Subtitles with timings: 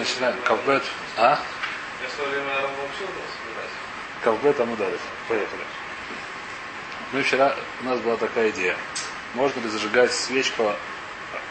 [0.00, 0.34] Начинаем.
[0.44, 0.82] Кавбет.
[1.18, 1.38] А?
[2.00, 3.06] Я в свое время Рамбам учил.
[4.22, 5.00] Кавбет Амударев.
[5.28, 5.62] Поехали.
[7.12, 8.78] Мы вчера, у нас была такая идея.
[9.34, 10.72] Можно ли зажигать свечку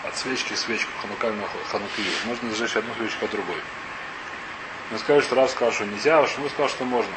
[0.03, 2.07] от свечки свечку ханукальную ханукию?
[2.25, 3.61] Можно ли зажечь одну свечку от другой?
[4.89, 7.13] Мы сказали, что раз сказал, что нельзя, а Шму сказал, что можно.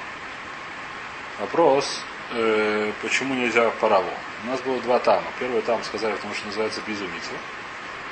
[1.40, 2.02] Вопрос,
[2.32, 4.10] э, почему нельзя по раву?
[4.44, 5.24] У нас было два тама.
[5.38, 7.30] Первый там сказали, потому что называется безумица.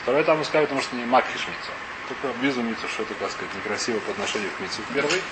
[0.04, 1.70] Второй там мы сказали, потому что не макхишмица.
[2.10, 4.82] Только безумица, что это, как сказать, некрасиво по отношению к мицу.
[4.92, 5.22] Первый,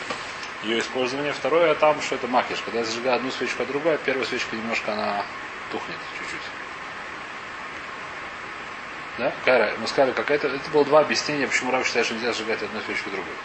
[0.63, 1.33] ее использование.
[1.33, 2.61] Второе, а там, что это макиш.
[2.65, 5.25] Когда я зажигаю одну свечку, а другую, а первая свечка немножко она
[5.73, 6.41] тухнет чуть-чуть.
[9.19, 9.33] Да?
[9.45, 10.47] Какая, мы сказали, какая-то.
[10.47, 13.37] Это было два объяснения, почему Рав считает, что нельзя сжигать одну свечку другую.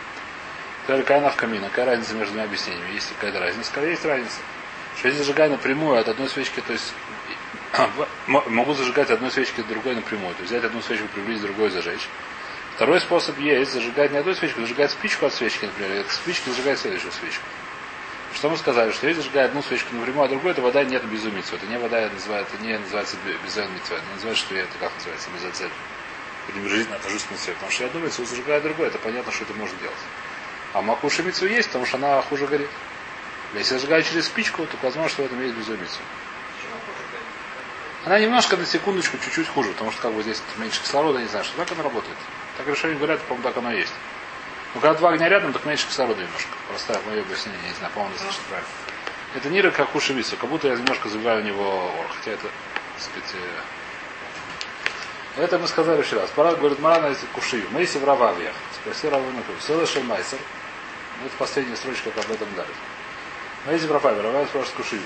[0.83, 2.93] Сказали, какая она в камина, какая разница между двумя объяснениями?
[2.93, 3.67] Есть какая-то разница?
[3.67, 4.37] Сказали, есть разница.
[4.97, 6.93] Что если зажигаю напрямую от одной свечки, то есть
[8.27, 10.35] могу зажигать одной свечки от другой напрямую.
[10.35, 12.07] То есть взять одну свечку, приблизить другой зажечь.
[12.75, 16.79] Второй способ есть зажигать не одну свечку, зажигать спичку от свечки, например, от спички зажигать
[16.79, 17.45] следующую свечку.
[18.33, 21.55] Что мы сказали, что если зажигать одну свечку напрямую, а другую, это вода нет безумицу.
[21.55, 23.15] Это не вода, это называется, это не называется
[23.45, 23.93] безумицу.
[23.93, 25.69] Это называется, что я это как называется, безоцель.
[26.47, 27.53] Пренебрежительно отношусь к митцве.
[27.53, 29.97] Потому что я думаю, если зажигаю другое, это понятно, что это можно делать.
[30.73, 32.69] А макуша митцву есть, потому что она хуже горит.
[33.53, 35.99] Если зажигаю через спичку, то возможно, что в этом есть безумицу.
[38.05, 41.45] Она немножко на секундочку чуть-чуть хуже, потому что как бы здесь меньше кислорода, не знаю,
[41.45, 42.17] что так она работает.
[42.57, 43.93] Так решение говорят, по-моему, так оно и есть.
[44.75, 46.49] Но когда два огня рядом, так меньше кислорода немножко.
[46.67, 48.69] Простое мое объяснение, не знаю, по-моему, достаточно правильно.
[49.35, 52.07] Это нира как хушевица, как будто я немножко забиваю у него ор.
[52.17, 53.35] Хотя это, так сказать,
[55.37, 55.41] э...
[55.43, 56.29] это мы сказали еще раз.
[56.31, 57.65] Пора, говорит, Марана из Кушию.
[57.71, 58.53] Мы в Рававиях.
[58.81, 60.39] Спросил Равану Селы Шельмайсер.
[61.25, 62.75] Это последняя строчка, как об этом говорит.
[63.65, 64.23] Мы в Рававиях.
[64.23, 65.01] Рававиях спрашивает Кушию.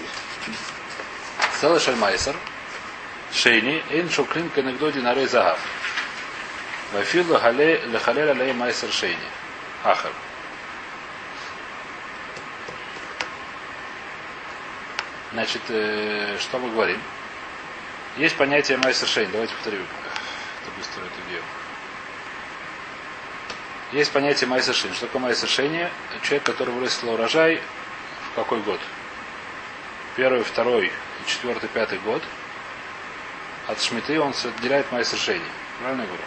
[1.62, 2.36] Селы Шельмайсер.
[3.32, 3.84] Шейни.
[3.90, 5.60] Эйн Шуклин Кенегдо Динарей Загав.
[6.94, 9.18] Вафил лехалеля лей майсер шейни.
[9.84, 10.12] Ахар.
[15.34, 17.02] Значит, э, что мы говорим?
[18.16, 19.32] Есть понятие майсер шейни.
[19.32, 19.80] Давайте повторю.
[19.80, 21.44] Это быстро это дело.
[23.92, 24.96] Есть понятие майсер шейни.
[24.96, 25.90] Что такое майсер шейни?
[26.24, 27.62] Человек, который вырастил урожай
[28.32, 28.80] в какой год?
[30.16, 30.92] Первый, второй,
[31.28, 32.24] четвертый, пятый год.
[33.68, 35.46] От шмиты он отделяет майсер шейни.
[35.80, 36.24] Правильно я говорю?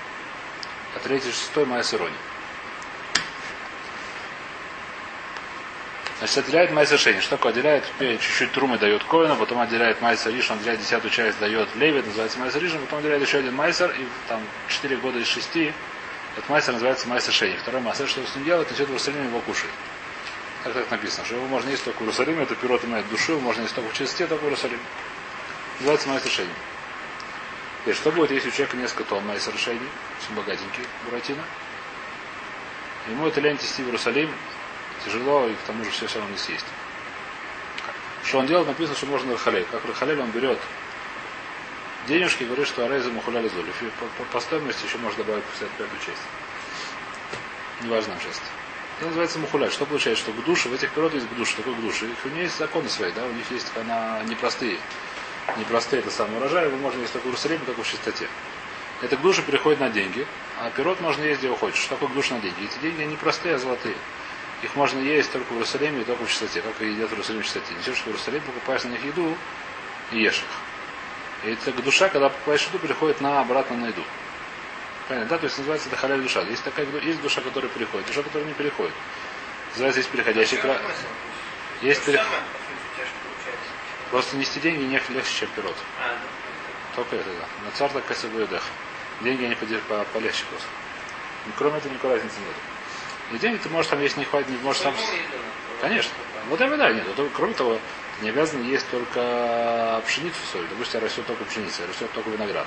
[0.95, 2.15] а третий, шестой Майсер Рони.
[6.19, 7.21] Значит, отделяет Майсер Шени.
[7.21, 7.53] Что такое?
[7.53, 12.59] Отделяет чуть-чуть трумы дает Коину, потом отделяет Риш, он отделяет десятую часть, дает Леви, называется
[12.59, 17.09] Риш, потом отделяет еще один Майсер, и там 4 года из 6 этот Майсер называется
[17.09, 17.57] Майсер Шени.
[17.57, 19.73] Второй Майсер, что с ним делает, несет в Иерусалиме его кушает.
[20.63, 23.41] Так так написано, что его можно есть только в Иерусалиме, это пирот имеет душу, его
[23.41, 24.83] можно есть только в чистоте, только в Иерусалиме.
[25.79, 26.51] Называется Майсер Шени.
[27.87, 29.89] И что будет, если у человека несколько тонн майсер шейни,
[30.21, 31.43] очень богатенький Буратино?
[33.09, 34.31] Ему это лень нести в Иерусалим
[35.05, 36.67] тяжело, и к тому же все все равно не съесть.
[38.25, 39.67] Что он делает, написано, что можно Рахалель.
[39.71, 40.59] Как Рахалель он берет
[42.07, 43.83] денежки говорит, что Арейза Мухуляли Зулев.
[43.83, 46.23] И по, по, по стоимости еще можно добавить 55 часть.
[47.83, 48.43] Неважно часть.
[48.99, 49.71] Это называется мухуляль.
[49.71, 50.25] Что получается?
[50.25, 51.57] Что к душе, в этих природах есть к душе.
[51.57, 52.07] Такой к душе.
[52.25, 54.79] У них есть законы свои, да, у них есть она непростые
[55.59, 58.29] непростые это самый урожай, его можно есть только в Иерусалиме, только в чистоте.
[59.03, 60.27] Это к душе переходит на деньги,
[60.61, 61.81] а пирот можно есть где хочешь.
[61.81, 62.65] Что такое к душе на деньги?
[62.65, 63.95] Эти деньги не простые, а золотые.
[64.63, 67.43] Их можно есть только в Иерусалиме и только в чистоте, как и едят в Иерусалиме
[67.43, 67.73] в чистоте.
[67.75, 69.35] Несешь в Иерусалим, покупаешь на них еду
[70.13, 71.49] и ешь их.
[71.49, 74.05] И это душа, когда покупаешь еду, переходит на обратно на еду.
[75.09, 75.39] Понятно, да?
[75.39, 76.43] То есть называется это халяль душа.
[76.43, 78.93] Есть такая есть душа, которая переходит, душа, которая не переходит.
[79.71, 80.61] Называется есть переходящий
[81.81, 82.60] Есть переходящий.
[84.11, 85.77] Просто нести деньги не легче, чем пирот.
[86.01, 86.17] А,
[86.97, 87.65] Только это, да.
[87.65, 88.63] На царь так кособуедах.
[89.21, 90.67] Деньги они по, полегче просто.
[91.47, 92.55] Но кроме этого никакой разницы нет.
[93.33, 94.95] И деньги ты можешь там есть не хватит, не можешь сам.
[95.81, 96.11] Конечно.
[96.49, 97.07] Вот именно да, нет.
[97.35, 97.79] Кроме того,
[98.19, 100.67] ты не обязан есть только пшеницу соль.
[100.69, 102.67] Допустим, растет только пшеница, растет только виноград.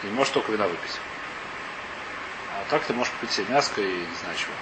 [0.00, 1.00] Ты не можешь только вина выпить.
[2.50, 4.52] А так ты можешь купить себе мяско и не знаю чего.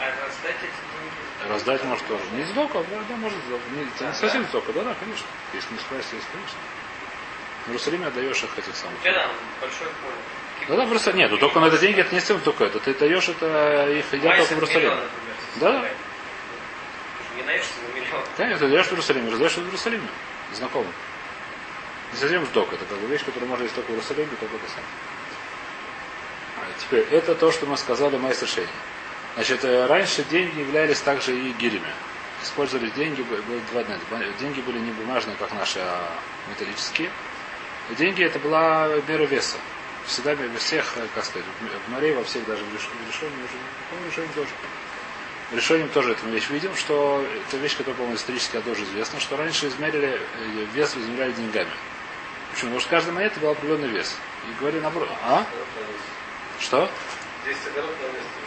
[0.00, 2.22] А раздать эти Раздать может тоже.
[2.32, 3.38] Не из дока, да, да, может
[3.72, 5.26] не, не совсем из дока, да, да, конечно.
[5.54, 6.58] Если не справишься, есть, конечно.
[7.66, 9.00] В Иерусалиме отдаешь их этих самых.
[9.02, 10.68] Да, большой поле.
[10.68, 12.80] Да, да, просто нет, ну только на это деньги, это не совсем только это.
[12.80, 14.96] Ты даешь это, их едят только в Иерусалиме.
[15.56, 15.88] Да?
[17.36, 17.52] Не за
[17.94, 18.22] миллион.
[18.36, 20.08] Конечно, ты даешь в Иерусалиме, раздаешь в Иерусалиме.
[20.52, 20.92] Знакомым.
[22.12, 24.56] Не совсем в док, это как бы вещь, которую можно есть только в Иерусалиме, только
[24.56, 24.84] это сам.
[26.60, 28.68] А теперь, это то, что мы сказали майстер Шейни.
[29.36, 31.92] Значит, э, раньше деньги являлись также и гирями.
[32.42, 33.98] Использовались деньги, было два дня.
[34.40, 36.08] Деньги были не бумажные, как наши, а
[36.48, 37.10] металлические.
[37.90, 39.58] И деньги это была мера веса.
[40.06, 41.44] всегда во всех, э, как сказать,
[41.86, 43.58] в море во всех даже в решении уже,
[43.90, 44.50] по-моему, решением тоже.
[45.52, 49.68] Решением тоже эту вещь видим, что это вещь, которая, по-моему, исторически тоже известна, что раньше
[49.68, 51.70] измерили, э, вес измеряли деньгами.
[52.52, 52.70] Почему?
[52.70, 54.16] Потому что каждая монета был определенный вес.
[54.48, 55.10] И говорили наоборот.
[55.24, 55.44] А?
[56.58, 56.88] Что?
[57.44, 58.45] 200 огород на место.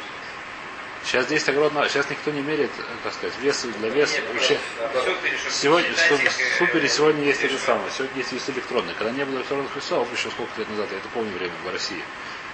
[1.09, 4.21] Сейчас 10 огород, на- сейчас никто не меряет, э, как сказать, вес для веса.
[4.21, 6.29] Нет, Вообще, чтобы Сегодня, в э,
[6.59, 7.65] супере сегодня есть это решать.
[7.65, 7.89] самое.
[7.89, 8.93] Сегодня есть весы электронные.
[8.93, 12.03] Когда не было электронных весов, еще сколько лет назад, я это помню время в России,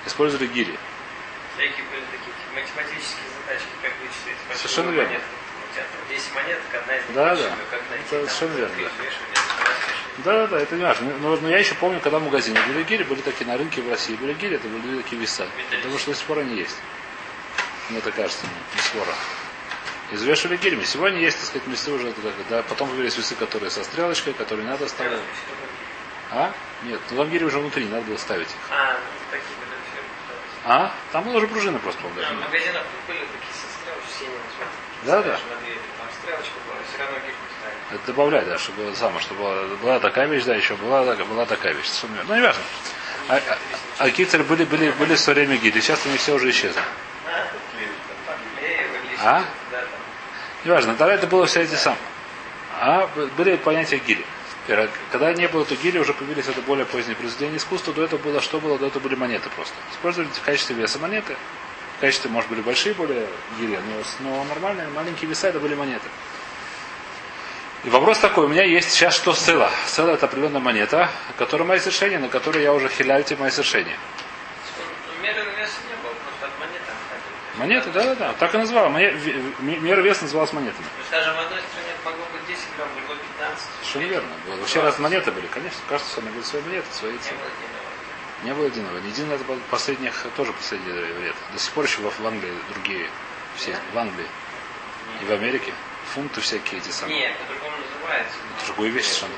[0.05, 0.79] использовали гири.
[1.57, 4.57] Всякие были такие типа, математические задачки, как вычислить.
[4.57, 5.09] Совершенно верно.
[5.09, 5.21] монет.
[5.27, 7.55] У тебя там 10 монеток, одна из них Да, да.
[7.71, 8.75] как найти, Это совершенно верно.
[10.19, 11.13] Да, да, да, это не важно.
[11.19, 13.89] Но, но я еще помню, когда в магазине были гири, были такие на рынке в
[13.89, 15.45] России, были гири, это были такие веса.
[15.71, 16.77] Потому что до сих пор они есть.
[17.89, 18.45] Мне это кажется,
[18.75, 19.13] не спора.
[20.11, 20.83] И взвешивали гирями.
[20.83, 22.13] Сегодня есть, так сказать, весы уже,
[22.49, 25.19] да, потом появились весы, которые со стрелочкой, которые надо ставить.
[26.31, 26.51] А?
[26.83, 28.55] Нет, ну там гири уже внутри, надо было ставить их.
[28.69, 28.99] А, ну,
[29.31, 30.01] такие все.
[30.65, 30.91] А?
[31.11, 32.45] Там уже пружина просто, Да, по-моему, в даже.
[32.45, 34.67] магазинах были такие со стрелочкой.
[35.05, 35.35] Да, да.
[35.37, 35.45] все.
[37.91, 41.73] Это добавлять, да, чтобы было самое, чтобы была, такая вещь, да, еще была, была такая
[41.73, 41.87] вещь.
[42.27, 42.63] Ну, не важно.
[43.29, 43.57] А, а,
[43.99, 46.81] а кицер были, были, были в свое время гири, сейчас они все уже исчезли.
[49.25, 49.43] А?
[50.63, 51.99] Неважно, тогда это было все эти самые.
[52.79, 54.25] А были понятия гири.
[55.11, 57.93] Когда не было то гири, уже появились это более поздние произведения искусства.
[57.93, 58.77] До этого было что было?
[58.77, 59.73] До этого были монеты просто.
[59.91, 61.35] Использовали в качестве веса монеты.
[61.97, 63.27] В качестве, может, были большие более
[63.59, 63.79] гири,
[64.21, 66.07] но, но нормальные маленькие веса это были монеты.
[67.85, 69.69] И вопрос такой, у меня есть сейчас что села.
[69.87, 73.97] Села это определенная монета, которая моя совершение, на которой я уже хиляльте мои совершения.
[74.77, 77.44] Ну, Меры веса не было, просто от монеты отходили.
[77.57, 78.33] Монеты, да, да, да.
[78.33, 78.89] Так и.
[78.89, 80.85] Моя- м- Мера веса называлась монетами.
[81.07, 83.65] Скажем, в одной стране могло быть 10 грамм, в другой 15.
[83.81, 84.29] Совершенно верно.
[84.45, 84.55] Было.
[84.57, 85.79] Вообще раз монеты были, конечно.
[85.87, 87.37] Каждый стране были свои монеты, свои цены.
[87.37, 87.85] единого.
[88.43, 88.97] Не было единого.
[88.99, 91.35] Не Единый это последних, тоже последний лет.
[91.53, 93.09] До сих пор еще в Англии другие
[93.55, 93.75] все.
[93.93, 94.27] В Англии.
[95.21, 95.73] И в Америке.
[96.13, 97.19] Фунты всякие эти самые.
[97.19, 98.37] Нет, по-другому называется.
[98.67, 99.33] Другая вещь совершенно.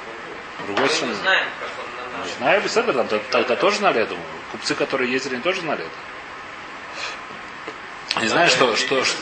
[0.65, 1.15] Другой Мы не совершенно.
[1.21, 2.27] знаем, как он на.
[2.37, 2.61] Знаю,
[3.05, 4.25] т- тогда тоже знали, я думаю.
[4.51, 5.91] Купцы, которые ездили, они тоже знали это.
[8.21, 9.17] Не знаю, что, что, что-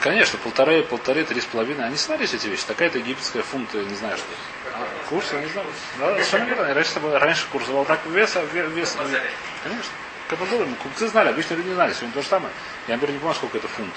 [0.00, 1.86] конечно, полторы, полторы, три с половиной.
[1.86, 2.64] Они все эти вещи.
[2.66, 4.26] Такая-то египетская фунта, не знаю что.
[4.74, 5.66] А, курс, я не знаю.
[5.98, 6.74] Да, совершенно верно.
[6.74, 8.94] Раньше, раньше курс был так веса, ве- вес.
[8.96, 9.30] Базаре.
[9.62, 9.90] Конечно.
[10.28, 11.92] Как было, купцы знали, обычно люди не знали.
[11.92, 12.52] Сегодня то же самое.
[12.86, 13.94] Я, например, не помню, сколько это фунт.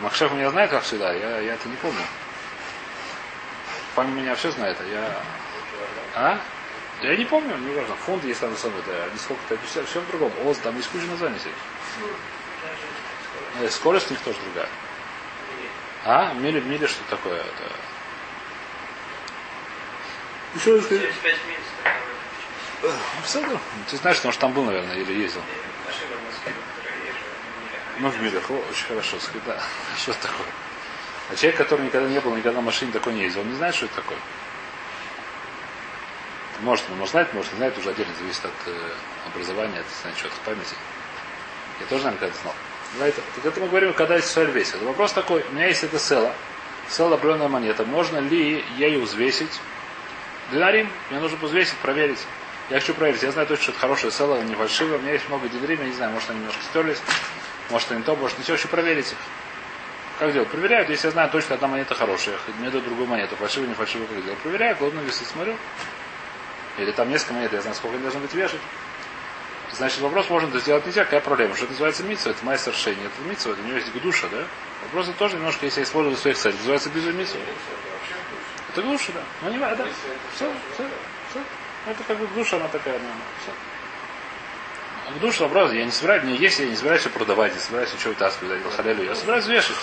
[0.00, 2.00] Макшев меня знает, как всегда, я, я это не помню.
[3.94, 5.16] Память меня все знает, а я...
[6.14, 6.38] А?
[7.02, 7.96] Я не помню, не важно.
[7.96, 10.32] Фонд есть там самое, да, не сколько-то, все, все в другом.
[10.44, 11.56] ОЗ, там есть куча названий всяких.
[13.60, 14.68] Э, Скорость у них тоже другая.
[16.04, 16.34] А?
[16.34, 17.40] Мили, мили, что такое?
[17.40, 17.72] Это...
[20.56, 21.00] Еще раз скажи.
[21.00, 21.60] 75 минут.
[23.24, 23.60] Всё равно.
[23.88, 25.40] Ты знаешь, потому что там был, наверное, или ездил.
[25.40, 25.44] В.
[28.00, 28.50] Ну, в милях.
[28.50, 29.16] О, очень хорошо.
[29.46, 29.60] Да.
[29.96, 30.46] Что такое?
[31.30, 33.74] А человек, который никогда не был, никогда на машине такой не ездил, он не знает,
[33.74, 34.18] что это такое?
[36.62, 38.72] Может, он может знать, может не знает, уже отдельно зависит от э,
[39.32, 40.74] образования, от от памяти.
[41.80, 42.54] Я тоже, наверное, когда-то знал.
[43.08, 44.82] Это, так это мы говорим, когда есть соль весит.
[44.82, 46.34] Вопрос такой, у меня есть это села,
[46.88, 49.60] села определенная монета, можно ли ею взвесить?
[50.52, 52.26] Динарим, мне нужно взвесить, проверить.
[52.68, 54.98] Я хочу проверить, я знаю точно, что это хорошая села, не фальшивая.
[54.98, 56.98] У меня есть много дидрим, я не знаю, может они немножко стерлись,
[57.70, 59.18] может они то, может не все, хочу проверить их.
[60.18, 60.48] Как делать?
[60.48, 64.06] Проверяют, если я знаю точно, одна монета хорошая, мне дают другую монету, фальшивая, не фальшивая,
[64.06, 64.38] как делать?
[64.40, 65.56] Проверяю, кладу на весы, смотрю.
[66.78, 68.60] Или там несколько монет, я знаю, сколько они должны быть вешать.
[69.72, 71.54] Значит, вопрос можно сделать нельзя, какая проблема?
[71.54, 73.06] Что это называется митсва, это моя совершение.
[73.06, 74.44] Это это у него есть душа, да?
[74.84, 77.40] Вопрос тоже немножко, если я использую своих целях, называется безу митсва.
[78.70, 79.22] Это душа, да.
[79.42, 79.90] Ну не важно, да.
[80.34, 80.88] Все, все,
[81.30, 81.40] все.
[81.86, 83.08] Это как бы душа, она такая, ну,
[83.42, 83.52] все.
[85.08, 87.60] А к душе вопрос, я не собираюсь, мне есть, я не собираюсь все продавать, не
[87.60, 89.04] собираюсь ничего вытаскивать, халялю.
[89.04, 89.76] Я собираюсь вешать.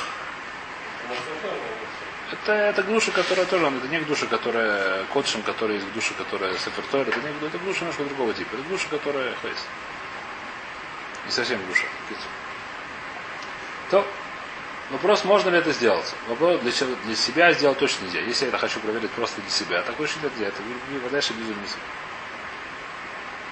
[2.31, 7.07] Это, это душа, которая тоже, это не душа, которая котшем, которая есть душа, которая сефертоль,
[7.07, 8.55] это не это душа немножко другого типа.
[8.55, 9.57] Это душа, которая хейс.
[11.25, 11.85] Не совсем душа.
[13.91, 14.05] То
[14.89, 16.13] вопрос, можно ли это сделать?
[16.27, 16.71] Вопрос для,
[17.05, 18.19] для себя сделать точно нельзя.
[18.19, 20.47] Если я это хочу проверить просто для себя, так нельзя.
[20.47, 21.65] Это не дальше безумие.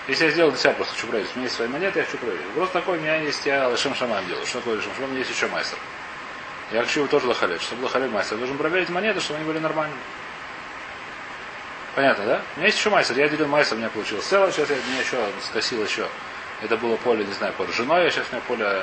[0.07, 1.31] Если я сделал для себя, просто хочу проверить.
[1.33, 2.45] У меня есть свои монеты, я хочу проверить.
[2.47, 4.45] Вопрос такой, у меня есть, я лошем шамам делаю.
[4.45, 5.09] Что такое лошем шамам?
[5.09, 5.77] У меня есть еще майстер.
[6.71, 7.61] Я хочу его тоже лохалять.
[7.61, 10.01] Чтобы лохалять мастер, я должен проверить монеты, чтобы они были нормальными.
[11.95, 12.41] Понятно, да?
[12.55, 13.17] У меня есть еще мастер.
[13.17, 14.51] Я делил мастер, у меня получилось целое.
[14.51, 16.07] Сейчас я меня еще скосил еще.
[16.61, 18.03] Это было поле, не знаю, под женой.
[18.03, 18.81] Я сейчас у меня поле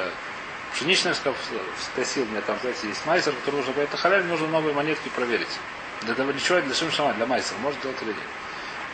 [0.73, 2.23] пшеничное скосил.
[2.23, 5.59] У меня там, знаете, есть мастер, который нужно это халяль, нужно новые монетки проверить.
[6.03, 7.59] Для этого ничего, для шимшама, для майсера.
[7.59, 8.17] Может делать или нет.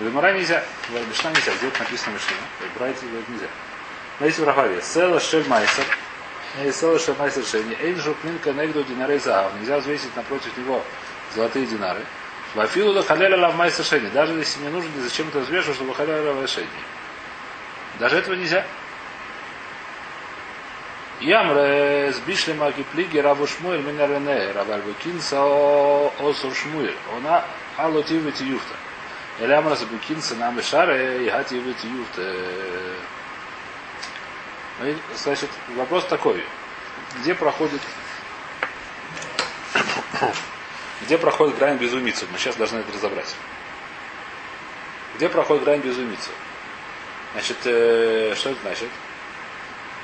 [0.00, 0.64] Гемора нельзя.
[1.08, 1.52] Мишна нельзя.
[1.54, 2.36] Сделать написано Мишна.
[2.76, 3.46] Брать нельзя.
[4.20, 4.82] Но есть в Рахаве.
[4.82, 5.84] Села шель майсер.
[6.56, 7.76] Шель майсер шени.
[7.80, 9.54] Эйн жупнинка негду динарей загав.
[9.58, 10.82] Нельзя взвесить напротив него
[11.34, 12.04] золотые динары.
[12.54, 14.08] Вафилу да халяля лав майсер шени.
[14.08, 16.66] Даже если не нужно, зачем это взвешивать, чтобы халяля лав шени.
[17.98, 18.66] Даже этого нельзя.
[21.20, 25.42] Ямре с бишлема гиплиги рабу шмуэль минарене, рабальбу кинса
[26.20, 26.94] осур шмуэль.
[27.16, 27.44] Она
[27.76, 28.74] алотивити юфта.
[29.40, 32.34] Или амра с букинса нам и шаре, и хативити юфта.
[35.16, 36.44] Значит, вопрос такой.
[37.20, 37.80] Где проходит
[41.02, 42.26] где проходит грань безумицу?
[42.30, 43.34] Мы сейчас должны это разобрать.
[45.16, 46.30] Где проходит грань безумицу?
[47.32, 48.88] Значит, э, что это значит?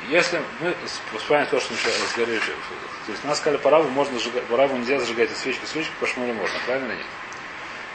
[0.09, 0.75] Если мы
[1.17, 2.41] вспоминаем то, что мы сейчас разговаривали,
[3.07, 6.59] то есть нас сказали, параву можно сжигать, параву нельзя зажигать свечки, свечки по шмуле можно,
[6.67, 7.07] правильно нет?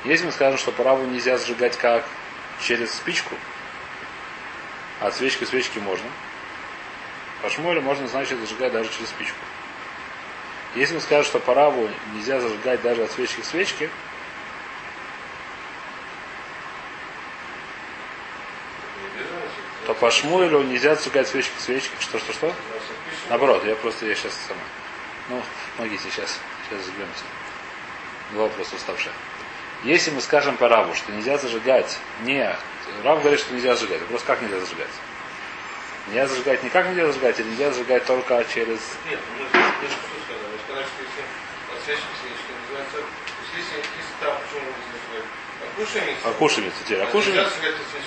[0.05, 2.03] Если мы скажем, что параву нельзя зажигать как
[2.61, 3.35] через спичку,
[4.99, 6.07] а от свечки свечки можно,
[7.41, 9.37] по шмоле можно, значит, зажигать даже через спичку.
[10.75, 13.89] Если мы скажем, что параву нельзя зажигать даже от свечки к свечке,
[19.87, 21.89] то по Шмуэлю нельзя зажигать свечки к свечке.
[21.99, 22.53] Что, что, что?
[23.29, 24.61] Наоборот, я просто, я сейчас сама.
[25.29, 25.41] Ну,
[25.77, 27.23] помогите, сейчас, сейчас зажгемся.
[28.33, 29.11] Два вопроса уставшие.
[29.83, 32.55] Если мы скажем по Раву, что нельзя зажигать, не,
[33.03, 34.89] Рав говорит, что нельзя зажигать, вопрос, как нельзя зажигать?
[36.09, 38.79] Нельзя зажигать никак нельзя зажигать, или нельзя зажигать только через...
[39.07, 39.49] Нет, мы же
[40.25, 40.73] сказали, что
[42.25, 42.97] если называется,
[43.55, 45.25] если, если там, почему мы называем,
[46.29, 47.03] окушивается, Окушивается, теперь.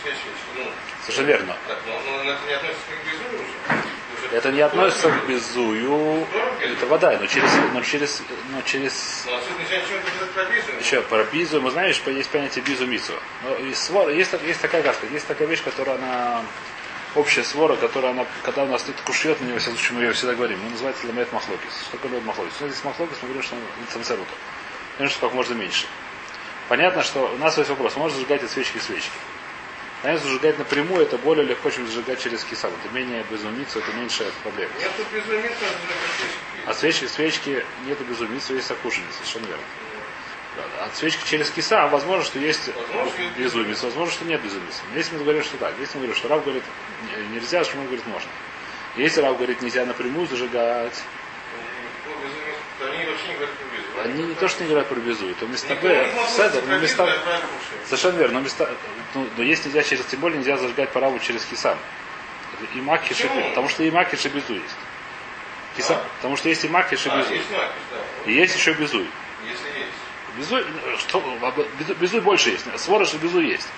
[0.02, 0.28] свечку.
[0.56, 0.70] Ну,
[1.02, 1.56] Совершенно верно.
[1.68, 4.36] так, но, но это не относится к безумию уже.
[4.36, 6.26] Это не относится к безую.
[6.60, 10.80] Это вода, но через, но через, но через Но отсюда про безумие.
[10.80, 13.12] Еще про бизу, мы знаем, что есть понятие бизу мицу.
[13.42, 16.42] Но есть, есть, есть такая каска, есть такая вещь, которая она
[17.14, 20.12] общая свора, которая она, когда у нас тут кушьет на него, всяком случае, мы ее
[20.12, 21.72] всегда говорим, мы называется ламет махлокис.
[21.82, 22.54] Что такое ламет махлокис?
[22.60, 24.32] Ну, здесь махлокис, мы говорим, что он ценцеруту.
[24.96, 25.86] Конечно, что как можно меньше.
[26.68, 29.10] Понятно, что у нас есть вопрос, можно зажигать от свечки к свечке.
[30.02, 32.72] Понятно, зажигать напрямую это более легко, чем зажигать через кисам.
[32.72, 34.72] Это менее безумицу, это меньшая проблема.
[34.78, 35.72] Нет, тут безумие тоже
[36.66, 37.06] зажигать свечки.
[37.06, 39.64] Свечки нету безумицу, есть окушенец, совершенно верно.
[40.84, 44.80] От свечки через киса, возможно, что есть Возможно, есть безумец, возможно, что нет безумицы.
[44.92, 46.62] Но Если мы говорим, что так, если мы говорим, что Рав говорит
[47.16, 48.28] не- нельзя, что мы говорит можно.
[48.96, 51.02] Если Рав говорит нельзя напрямую зажигать,
[52.80, 54.04] Ну, они вообще не говорят про безумие.
[54.14, 57.16] они не то, что не говорят про безую, то места Б, седер, но места...
[57.86, 58.70] Совершенно верно, но места...
[59.14, 61.78] Ну, но есть нельзя через, тем более нельзя зажигать параву через кисам.
[62.54, 63.48] Это и маки, Почему?
[63.50, 64.76] потому что и маки шибизу есть.
[65.76, 66.04] Киса, А?
[66.16, 67.32] потому что есть и маки А, шибизу.
[67.32, 68.30] есть макиш, да.
[68.30, 69.08] И есть еще безуй.
[69.46, 69.81] Если есть.
[70.36, 70.64] Безуй,
[70.98, 71.22] что,
[72.00, 72.66] безуй больше есть.
[72.78, 73.68] Сворош и безуй есть.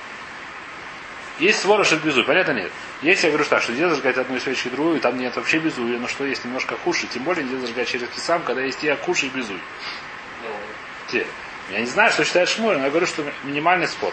[1.41, 2.71] Есть сворош и безуй, понятно нет?
[3.03, 5.99] Если я говорю, что, что нельзя зажигать одну свечку и другую, там нет вообще безуя,
[5.99, 9.27] но что есть немножко хуже, тем более нельзя зажигать через кисам, когда есть и акуши
[9.27, 9.31] и
[11.11, 11.27] Те.
[11.71, 14.13] Я не знаю, что считает Шмуль, но я говорю, что минимальный спор.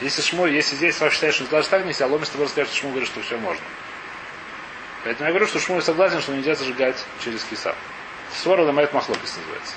[0.00, 2.80] Если Шмуль, если здесь Рав считает, что даже так нельзя, Ломи с тобой скажет, что
[2.80, 3.64] Шмуль говорит, что все можно.
[5.04, 7.76] Поэтому я говорю, что Шмуль согласен, что нельзя зажигать через киса.
[8.34, 9.74] Свора ламает махлокис называется.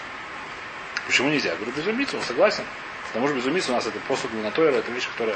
[1.09, 1.49] Почему нельзя?
[1.49, 2.63] Я говорю, безумицу, он согласен.
[3.07, 5.35] Потому что безумицу у нас это посуд Минатойра, это вещь, которая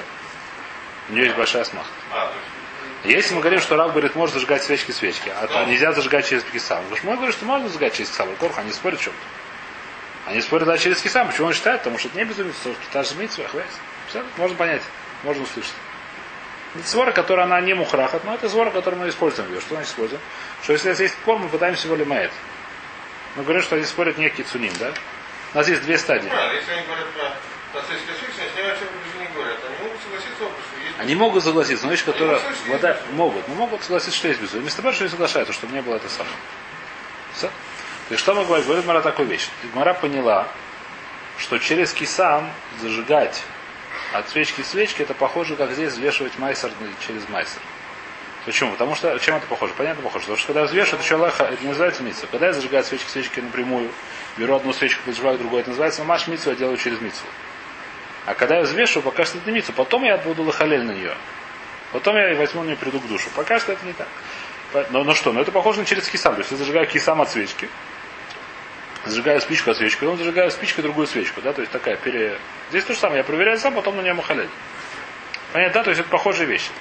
[1.09, 1.87] у нее есть большая смах.
[2.11, 2.31] а,
[3.03, 6.43] Если мы говорим, что Рав говорит, можно зажигать свечки свечки, а то нельзя зажигать через
[6.43, 6.83] кисам.
[6.83, 8.35] Потому что мы говорим, что можно зажигать через кисам.
[8.35, 9.19] Корх, они спорят в чем-то.
[10.29, 11.27] Они спорят да, через кисам.
[11.27, 11.79] Почему он считает?
[11.79, 12.53] Потому что это не безумие,
[12.91, 13.71] та же митцва, хватит.
[14.09, 14.83] Все, можно понять,
[15.23, 15.73] можно услышать.
[16.75, 19.59] Это свора, которая она не мухрахат, но это свора, которую мы используем ее.
[19.59, 20.21] Что значит используем?
[20.61, 22.31] Что если есть спор, мы пытаемся его лимает.
[23.35, 24.93] Мы говорим, что они спорят некий цуним, да?
[25.53, 26.29] У нас есть две стадии.
[26.29, 26.85] они
[29.85, 30.45] могут согласиться, что
[30.79, 34.63] есть Они могут согласиться, но вещь, которая вода могут, но могут согласиться, что есть безумие.
[34.63, 36.35] Вместо того, что не соглашаются, чтобы не было это самое.
[37.33, 37.47] Все?
[37.47, 38.65] То есть что мы говорим?
[38.65, 39.49] Говорит Мара такую вещь.
[39.73, 40.47] Мара поняла,
[41.37, 43.43] что через кисам зажигать
[44.13, 46.71] от свечки к свечке, это похоже, как здесь взвешивать майсер
[47.05, 47.61] через майсер.
[48.45, 48.71] Почему?
[48.71, 49.73] Потому что, чем это похоже?
[49.77, 50.25] Понятно похоже.
[50.25, 52.27] Потому что когда я взвешиваю, это еще лаха, это не называется митсу.
[52.29, 53.89] Когда я зажигаю свечки свечки напрямую,
[54.37, 57.23] беру одну свечку, зажигаю другую, это называется маш митсу, я делаю через митсу.
[58.25, 61.15] А когда я взвешиваю, пока что это митсу, потом я буду лахалель на нее.
[61.91, 63.29] Потом я возьму не приду к душу.
[63.35, 64.07] Пока что это не так.
[64.89, 65.31] Но, но что?
[65.31, 66.33] Но это похоже на через кисам.
[66.33, 67.69] То есть я зажигаю кисам от свечки,
[69.05, 71.41] зажигаю спичку от свечки, потом зажигаю спичку другую свечку.
[71.41, 71.53] Да?
[71.53, 72.37] То есть такая пере...
[72.71, 73.19] Здесь то же самое.
[73.19, 74.49] Я проверяю сам, потом на нее махалель.
[75.51, 75.83] Понятно, да?
[75.83, 76.71] То есть это похожие вещи.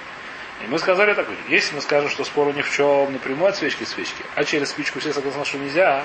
[0.61, 3.85] И мы сказали так, если мы скажем, что спору ни в чем напрямую от свечки
[3.85, 6.05] к свечке, а через спичку все согласны, что нельзя,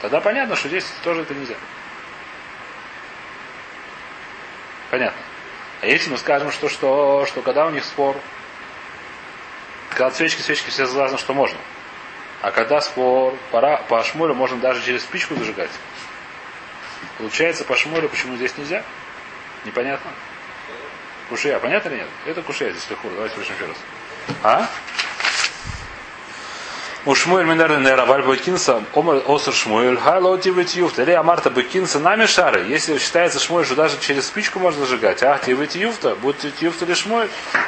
[0.00, 1.56] тогда понятно, что здесь тоже это нельзя.
[4.90, 5.20] Понятно.
[5.80, 8.16] А если мы скажем, что, что, что когда у них спор,
[9.90, 11.58] когда свечки, свечки все согласны, что можно.
[12.40, 15.70] А когда спор, пора, по шмуру можно даже через спичку зажигать.
[17.18, 18.84] Получается, по шмуру почему здесь нельзя?
[19.64, 20.10] Непонятно.
[21.28, 22.08] Кушия, понятно или нет?
[22.26, 23.10] Это кушия здесь лихур.
[23.12, 23.76] Давайте слышим еще раз.
[24.42, 24.68] А?
[27.04, 32.00] У Шмуэль Минер Нера Валь Бекинса, Омар Осер Шмуэль, Хайло Тивит Юфт, или Амарта Бекинса
[32.00, 32.66] нами шары.
[32.66, 36.94] Если считается Шмуэль, что даже через спичку можно зажигать, а Тивит Юфта, будет Юфта или
[36.94, 37.30] Шмуэль.
[37.48, 37.58] То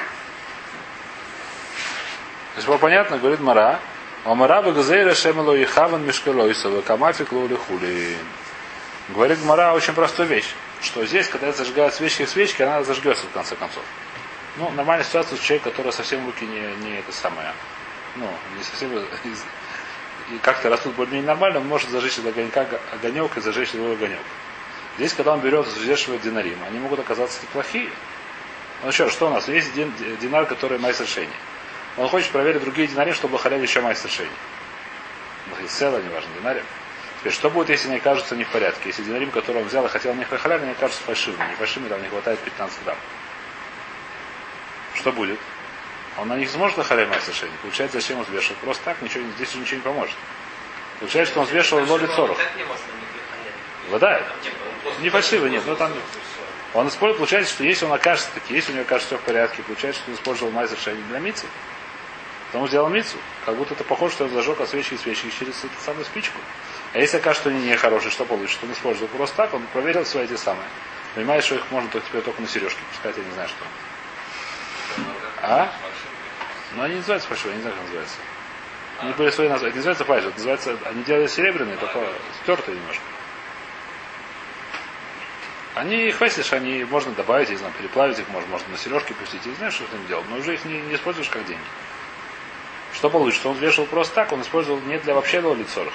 [2.57, 3.79] есть было понятно, говорит Мара,
[4.25, 8.17] Омара Багазейра Шемело и Хаван Мишкалойсова, Камафик Лули Хули.
[9.15, 13.57] Говорит Мара очень простую вещь, что здесь, когда зажигают свечки свечки, она зажгется в конце
[13.57, 13.83] концов.
[14.57, 17.53] Ну, нормальная ситуация, человек, который совсем руки не, не это самое,
[18.17, 23.41] ну, не совсем и как-то растут более-менее нормально, он может зажечь из огонька огонек и
[23.41, 24.21] зажечь другой огонек.
[24.97, 27.91] Здесь, когда он берет, взвешивает динарим, они могут оказаться неплохие.
[28.83, 29.49] Ну раз, что у нас?
[29.49, 31.33] Есть дин, динар, который майстер шейни.
[31.97, 34.31] Он хочет проверить другие динари, чтобы халяли еще майстер шейни.
[35.69, 36.65] Села, неважно, динарим.
[37.21, 38.81] Теперь, что будет, если они окажутся не в порядке?
[38.87, 41.47] Если динарим, который он взял и хотел не халяль, они окажутся фальшивыми.
[41.51, 42.97] Не фальшивыми, там не хватает 15 грамм.
[44.95, 45.39] Что будет?
[46.17, 47.55] Он на них сможет охалять майстер шейни?
[47.61, 48.59] Получается, зачем он взвешивает?
[48.61, 50.17] Просто так, ничего, здесь ничего не поможет.
[50.99, 52.39] Получается, что он взвешивал лоли цоров.
[53.91, 54.23] Вода.
[55.01, 55.63] Не фальшивый, нет.
[55.67, 55.93] Но там
[56.73, 59.63] он использует, получается, что если он окажется таки, если у него окажется все в порядке,
[59.63, 61.47] получается, что он использовал майзер шейни для мицы.
[62.53, 63.17] Потом сделал мицу.
[63.47, 66.39] Как будто это похоже, что он зажег от свечи и свечи через эту самую спичку.
[66.93, 68.59] А если окажется, что они нехорошие, что получится?
[68.59, 70.67] Что он использовал просто так, он проверил свои эти самые.
[71.15, 73.65] Понимаешь, что их можно только теперь только на сережке пускать, я не знаю что.
[75.43, 75.73] А?
[76.75, 78.17] Ну они не называются фальшивые, я не знаю, как называется.
[78.99, 79.71] Они были свои названия.
[79.71, 82.05] Это не называется фальш, это называется, они делали серебряные, только
[82.43, 83.03] стертые немножко.
[85.75, 89.41] Они хвестишь, они можно добавить, я не знаю, переплавить их, можно, можно на сережки пустить.
[89.47, 91.63] Я знаю, что с ними делать, но уже их не, не используешь как деньги.
[92.95, 93.49] Что получится?
[93.49, 95.95] Он вешал просто так, он использовал не для вообще для лицорых,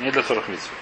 [0.00, 0.74] не для цорых митцвы.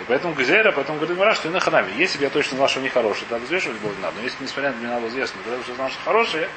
[0.00, 1.92] И поэтому Гузера, поэтому говорит Мара, что и на ханами.
[1.96, 4.16] Если бы я точно знал, что они хорошие, тогда взвешивать было не надо.
[4.16, 6.48] Но если несмотря на мне надо известно, когда я знал, что хорошие,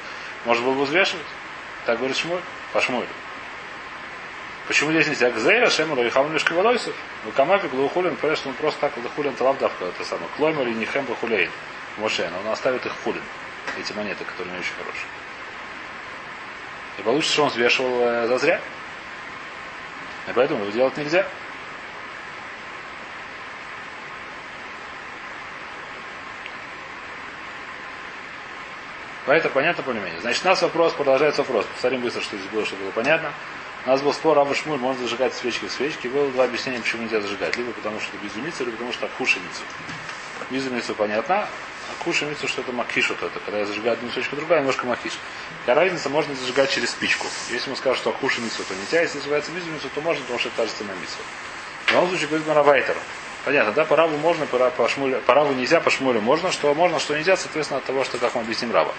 [0.46, 1.26] можно было бы взвешивать.
[1.84, 2.40] Так говорит Шмуль,
[2.72, 3.06] по Шмулю.
[4.66, 5.30] Почему здесь нельзя?
[5.30, 6.94] Гзейра, Шемура и Хамнишка Волойсов.
[7.24, 10.28] В Камафе Глухулин, понятно, что он просто так Глухулин Талавдавка, это самое.
[10.38, 11.50] Клоймер и Нихем Бахулейн.
[11.98, 13.22] Но он оставит их хулин.
[13.78, 15.04] Эти монеты, которые не очень хорошие.
[16.98, 18.60] И получится, что он взвешивал э, зазря.
[20.28, 21.26] И поэтому его делать нельзя.
[29.26, 30.20] Поэтому понятно более-менее.
[30.20, 31.64] Значит, у нас вопрос, продолжается вопрос.
[31.66, 33.32] Повторим быстро, что здесь было, чтобы было понятно.
[33.86, 36.08] У нас был спор, Раба Шмуль, можно зажигать свечки свечки.
[36.08, 37.56] Было два объяснения, почему нельзя зажигать.
[37.56, 39.62] Либо потому, что это безумица, либо потому, что акушеницу.
[40.50, 41.46] Безумицу понятно.
[41.92, 43.38] Акушеницу, что это макиш вот это.
[43.40, 45.12] Когда я зажигаю одну свечку, другая, немножко макиш.
[45.60, 47.26] Какая разница, можно зажигать через спичку.
[47.50, 49.02] Если мы скажем, что акушеницу, то нельзя.
[49.02, 51.22] Если зажигается безумицу, то можно, потому что это же самая митсва.
[51.86, 52.96] В любом случае, говорит Маравайтер.
[53.44, 56.74] Понятно, да, по раву можно, по, по, шмулю, по раву нельзя, по шмулю можно, что
[56.74, 58.94] можно, что нельзя, соответственно, от того, что как мы объясним раба.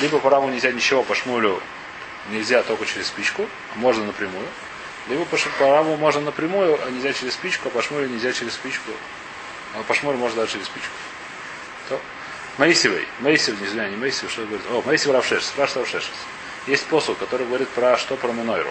[0.00, 1.60] Либо по раву нельзя ничего, по шмулю
[2.30, 4.46] нельзя только через спичку, а можно напрямую.
[5.08, 8.54] Либо по, по раву можно напрямую, а нельзя через спичку, а по шмулю нельзя через
[8.54, 8.92] спичку.
[9.74, 10.92] А по шмулю можно даже через спичку.
[12.58, 12.64] То.
[12.64, 14.66] Моисевый, Моисев, не знаю, не Моисев, что говорит?
[14.70, 16.10] О, Моисев Равшеш, спрашивает Равшеш.
[16.66, 18.70] Есть посуд, который говорит про что про Минойру.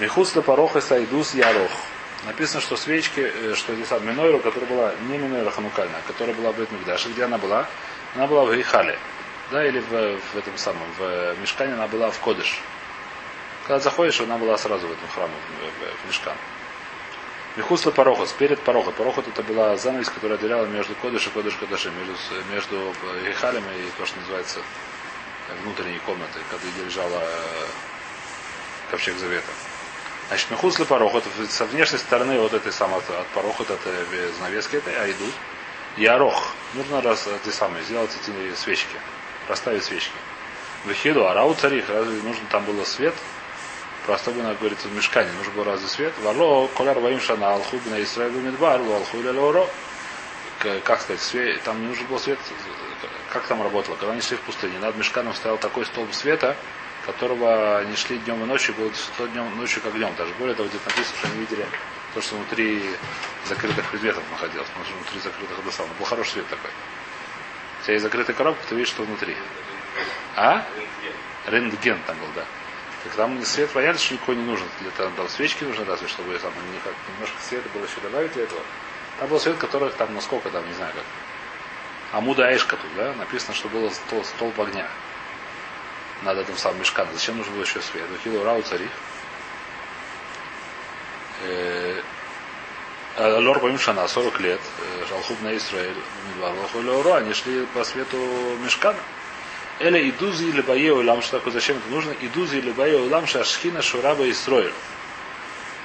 [0.00, 1.70] Михуцла пороха сайдус ярох.
[2.26, 6.58] Написано, что свечки, э, что здесь Минойру, которая была не Минойра Ханукальная, которая была в
[6.58, 7.68] Бетмикдаше, где она была?
[8.14, 8.98] Она была в Гейхале.
[9.50, 12.60] Да, или в, в этом самом, в Мешкане она была в Кодыш.
[13.66, 16.34] Когда заходишь, она была сразу в этом храме, в, в, в Мешкан.
[17.56, 18.96] Михусла Парохос, перед Парохот.
[18.96, 22.14] Парохот это была занавес, которая отделяла между Кодыш и Кодыш Кадаши, между,
[22.52, 22.92] между
[23.24, 24.58] Гейхалем и то, что называется
[25.62, 27.22] внутренней комнатой, когда где лежала
[28.90, 29.52] ковчег Завета.
[30.28, 33.80] Значит, Мехусли порохот, со внешней стороны вот этой самой, от порохот, от
[34.36, 35.34] занавески этой, а идут.
[35.96, 36.54] Ярох.
[36.72, 38.96] Нужно раз эти самые, сделать эти свечки.
[39.48, 40.16] Расставить свечки.
[40.86, 43.14] Вехиду, арау царих, разве нужно там было свет?
[44.06, 46.12] Просто бы, говорится, в мешкане, нужно было разве свет?
[46.22, 49.66] Вало, коляр воим шана, алху бина Исраилу мидбар, алху или лоро.
[50.84, 52.38] Как сказать, свет, там не нужен был свет,
[53.30, 53.96] как там работало?
[53.96, 56.56] Когда они шли в пустыне, над мешканом стоял такой столб света,
[57.04, 60.14] которого они шли днем и ночью, было то днем, ночью как днем.
[60.16, 61.66] Даже более того, где-то написано, что они видели
[62.14, 62.96] то, что внутри
[63.46, 65.86] закрытых предметов находилось, потому что внутри закрытых одосал.
[65.86, 66.70] Но был хороший свет такой.
[67.80, 69.36] У тебя есть закрытая коробка, ты видишь, что внутри.
[70.36, 70.64] А?
[71.46, 72.44] Рентген там был, да.
[73.16, 74.66] Там свет что никакой не нужен.
[74.80, 76.52] Для того, там свечки нужны разве, чтобы там
[77.14, 78.62] немножко света было еще добавить для этого.
[79.18, 81.04] Там был свет, который там, насколько там, не знаю как.
[82.12, 83.12] Амуда Эшка тут, да?
[83.14, 84.88] Написано, что было стол, столб огня
[86.22, 87.12] над этим самым мешканом.
[87.12, 88.04] Зачем нужно было еще свет?
[88.22, 88.90] Хилу Рау царих.
[91.42, 92.00] Э,
[93.16, 95.94] а Лор Памишана, 40 лет, э, Жалхуб на Исраиль,
[96.74, 98.16] Лору, они шли по свету
[98.62, 98.98] мешкана.
[99.80, 102.12] Эля идузи или бае улам, что такое, зачем это нужно?
[102.20, 104.72] Идузи или бае улам, шашхина шураба Исраиль.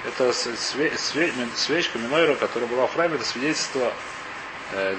[0.05, 3.91] Это све, све, свечка Минойра, которая была в храме, это свидетельство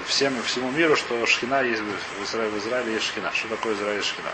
[0.07, 3.31] всем, всему миру, что шхина есть в Израиле, в Израиле есть шхина.
[3.33, 4.31] Что такое Израиль шхина?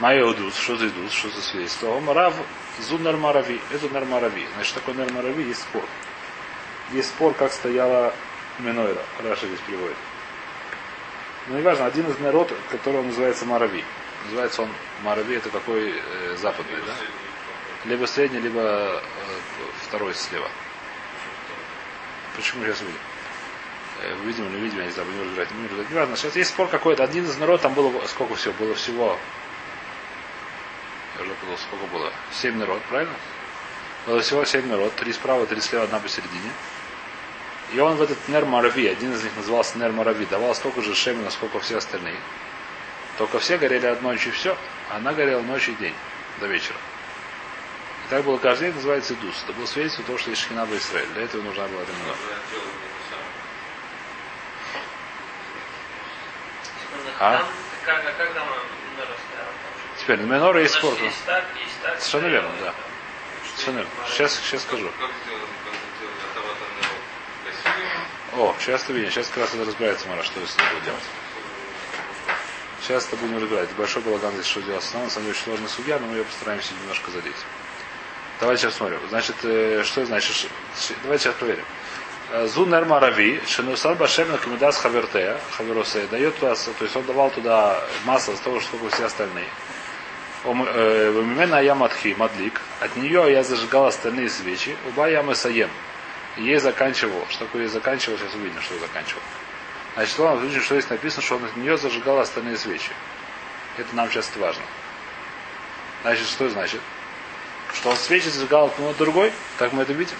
[0.00, 1.96] Майя Удус, что за Идус, что за свидетельство?
[1.96, 2.34] Омарав
[2.80, 3.60] Зу Нармарави.
[3.70, 4.46] Это Нармарави.
[4.54, 5.84] Значит, такой Нармарави есть спор.
[6.92, 8.14] Есть спор, как стояла
[8.58, 9.02] Минойра.
[9.22, 9.96] Раша здесь приводит.
[11.48, 13.84] Но не важно, один из народ, который называется Марави.
[14.24, 14.68] Называется он
[15.02, 17.88] Марави, это какой э, западный, да?
[17.88, 19.00] Либо средний, либо э,
[19.82, 20.48] второй слева.
[22.34, 22.98] Почему сейчас увидим?
[24.02, 25.50] Э, видим или видим, я не знаю, будем разбирать.
[25.52, 25.90] Не разбирать.
[25.90, 27.04] Не важно, сейчас есть спор какой-то.
[27.04, 28.52] Один из народ, там было сколько всего?
[28.58, 29.16] Было всего
[31.18, 32.12] я уже подумал, сколько было?
[32.32, 33.14] Семь народ, правильно?
[34.06, 36.50] Было всего семь народ, три справа, три слева, одна посередине.
[37.72, 40.94] И он в этот Нер Марави, один из них назывался Нер Марави, давал столько же
[40.94, 42.18] шемина, сколько все остальные.
[43.18, 44.56] Только все горели одной ночью и все,
[44.90, 45.94] а она горела ночь и день,
[46.38, 46.76] до вечера.
[48.06, 49.42] И так было каждый день, называется Идус.
[49.44, 51.08] Это было свидетельство того, что есть Шхина Израиль.
[51.14, 51.92] Для этого нужна была эта.
[57.18, 57.44] А?
[59.98, 60.94] Теперь на минора есть спор.
[61.02, 61.98] Есть так, есть так.
[62.00, 62.74] Совершенно верно, да.
[63.54, 63.90] Совершенно верно.
[64.08, 64.90] Сейчас, сейчас скажу.
[68.36, 71.02] О, сейчас ты видишь, сейчас как раз это разбирается, Мара, что с ним будет делать.
[72.82, 73.70] Сейчас это будем разбирать.
[73.78, 74.84] Большой балаган здесь что делать.
[74.92, 77.34] На самом деле очень сложная судья, но мы ее постараемся немножко задеть.
[78.38, 79.00] Давайте сейчас смотрим.
[79.08, 80.48] Значит, э, что значит?
[81.02, 81.64] Давайте сейчас проверим.
[82.32, 87.30] Э, Зунер Марави, Шенусар Башем на Камедас Хавертея, Хаверосе, дает туда, то есть он давал
[87.30, 89.48] туда масло с того, что все остальные.
[90.44, 92.60] Мимена я матхи, мадлик.
[92.80, 94.76] От нее я зажигал остальные свечи.
[94.88, 95.70] Уба я саем.
[96.36, 97.26] Ей заканчивал.
[97.30, 99.22] Что такое ей заканчивал, сейчас увидим, что заканчивал.
[99.94, 102.90] Значит, он видим, что здесь написано, что он от нее зажигал остальные свечи.
[103.78, 104.62] Это нам сейчас важно.
[106.02, 106.80] Значит, что значит?
[107.74, 110.16] Что он свечи зажигал одну от другой, так мы это видим.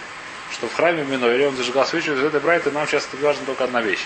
[0.52, 3.64] Что в храме Минойре он зажигал свечи, из этой брайта нам сейчас это важно только
[3.64, 4.04] одна вещь.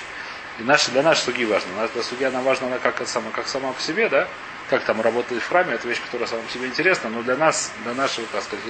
[0.59, 1.89] И наши, для нашей судьи важно.
[1.95, 4.29] Для судьи она важна она как, сама, как сама по себе, да?
[4.71, 7.93] как там работает в храме, это вещь, которая самому себе интересна, но для нас, для
[7.93, 8.65] нашего, так сказать,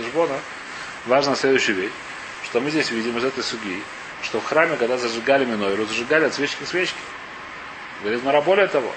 [1.06, 1.92] важна следующая вещь,
[2.44, 3.82] что мы здесь видим из этой суги,
[4.22, 6.98] что в храме, когда зажигали минойру, зажигали от свечки к свечке.
[8.02, 8.92] Говорит Мара, более того,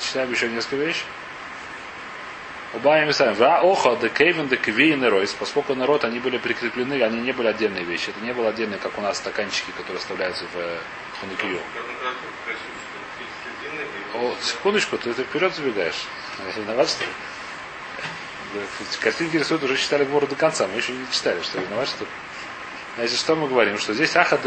[0.00, 1.04] читаем еще несколько вещей.
[2.74, 3.34] Убавим сами.
[3.34, 5.32] Ва оха де кейвен де квиен ройс.
[5.32, 8.10] Поскольку народ, они были прикреплены, они не были отдельные вещи.
[8.10, 10.78] Это не было отдельные, как у нас стаканчики, которые вставляются в э,
[11.20, 11.60] ханукию.
[14.14, 16.06] О, секундочку, ты это вперед забегаешь.
[16.56, 17.10] Виноват, что ли?
[19.00, 20.66] Картинки рисуют, уже читали Гмору до конца.
[20.66, 22.06] Мы еще не читали, что виноват, что
[22.96, 23.78] Значит, что мы говорим?
[23.78, 24.40] Что здесь аха,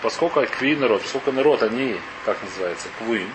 [0.00, 3.28] поскольку кви народ, поскольку народ, они, как называется, квуин,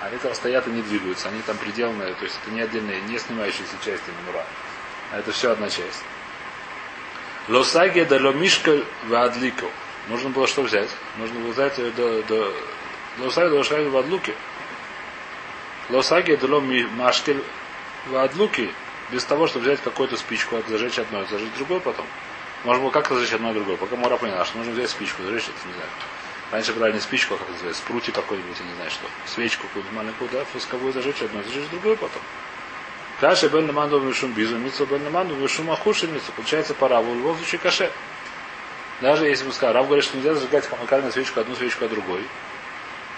[0.00, 3.18] они там стоят и не двигаются, они там приделанные, то есть это не отдельные, не
[3.18, 4.44] снимающиеся части минура.
[5.12, 6.04] А это все одна часть.
[7.48, 9.66] Лосаги да ломишка вадлико.
[10.08, 10.90] Нужно было что взять?
[11.16, 12.52] Нужно было взять до, до,
[13.18, 14.34] лосаги да лошаги вадлуки.
[15.88, 17.42] Лосаги дало машкель
[18.06, 18.72] в адлуки,
[19.10, 22.06] без того, чтобы взять какую-то спичку, зажечь одно зажечь другое потом.
[22.64, 23.76] Можно было как-то зажечь одно и другое.
[23.76, 25.88] Пока Мора поняла, что нужно взять спичку, зажечь это, не знаю.
[26.50, 29.06] Раньше брали не спичку, а как называется, спрути какой-нибудь, я не знаю что.
[29.26, 32.22] Свечку какую-то маленькую, да, фусковую зажечь одно, зажечь другое потом.
[33.20, 36.32] Каше бен наманду вишум бизу, мицу бен наманду вишум ахуши мицу.
[36.36, 37.90] Получается пора, в любом случае каше.
[39.00, 42.24] Даже если мы скажем, Рав говорит, что нельзя зажигать хамакальную свечку одну свечку, а другой.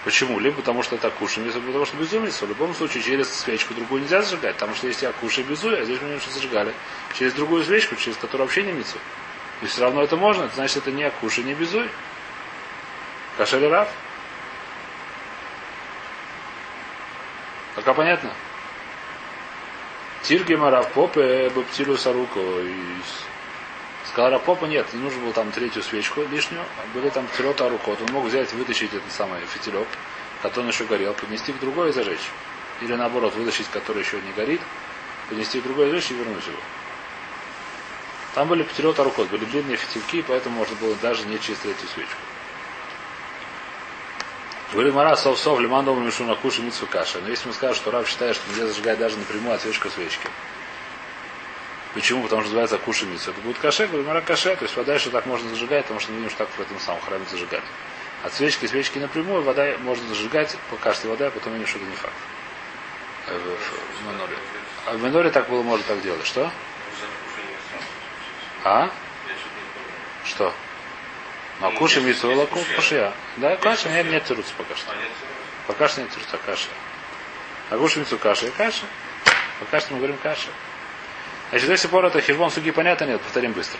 [0.05, 0.39] Почему?
[0.39, 2.41] Либо потому что это кушаем, либо потому что безумец.
[2.41, 5.83] В любом случае, через свечку другую нельзя зажигать, потому что если я кушаю безуй, а
[5.83, 6.73] здесь мы немножко зажигали,
[7.17, 8.97] через другую свечку, через которую вообще не мицу.
[9.61, 11.89] И все равно это можно, это значит, это не акуши, не безуй.
[13.37, 13.89] Кашель рав.
[17.75, 18.33] Пока понятно?
[20.23, 22.39] Тирги марав попе баптилу саруко.
[24.09, 26.65] Сказал Рапопа, нет, не нужно было там третью свечку лишнюю.
[26.95, 27.99] Были там пятилета рукот.
[28.01, 29.87] Он мог взять, вытащить этот самый фитилек,
[30.41, 32.31] который еще горел, поднести к другой и зажечь.
[32.81, 34.61] Или наоборот, вытащить, который еще не горит,
[35.29, 36.57] поднести к другой и зажечь и вернуть его.
[38.33, 42.17] Там были пятилета рукот, были длинные фитильки, поэтому можно было даже не через третью свечку.
[44.73, 47.19] Говорит Мара, сов сов лиман дома мишу на куши митсу каша.
[47.21, 50.27] Но если мы скажем, что Рав считает, что нельзя зажигать даже напрямую от свечку свечки,
[51.93, 52.23] Почему?
[52.23, 53.31] Потому что называется кушемица.
[53.31, 56.17] Это будет каше, говорит, мара каше, то есть подальше так можно зажигать, потому что мы
[56.17, 57.63] видим, что так в этом самом храме зажигать.
[58.23, 61.87] От свечки свечки напрямую вода можно зажигать, пока что вода, а потом видишь, что это
[61.87, 62.13] не факт.
[63.27, 64.37] Э, В, в Миноре.
[64.85, 66.25] А в Миноре так было, можно так делать.
[66.25, 66.51] Что?
[68.63, 68.91] А?
[70.25, 70.53] Что?
[71.61, 73.13] Ну, кушай мицу, лаку, кушая.
[73.37, 74.93] Да, каша, нет, нет тируца пока что.
[75.67, 76.67] Пока что нет тируца, каша.
[77.69, 78.85] А кушай мицу, каша и каша.
[79.59, 80.49] Пока что мы говорим каша.
[81.49, 83.79] Значит, до сих пор это хижбон суги понятно нет, повторим быстро.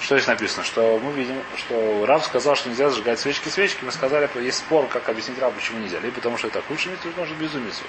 [0.00, 0.64] Что здесь написано?
[0.64, 3.84] Что мы видим, что Рав сказал, что нельзя зажигать свечки свечки.
[3.84, 5.98] Мы сказали, есть спор, как объяснить Рав, почему нельзя.
[6.00, 7.84] Либо потому, что это худший мицу, может безумицу.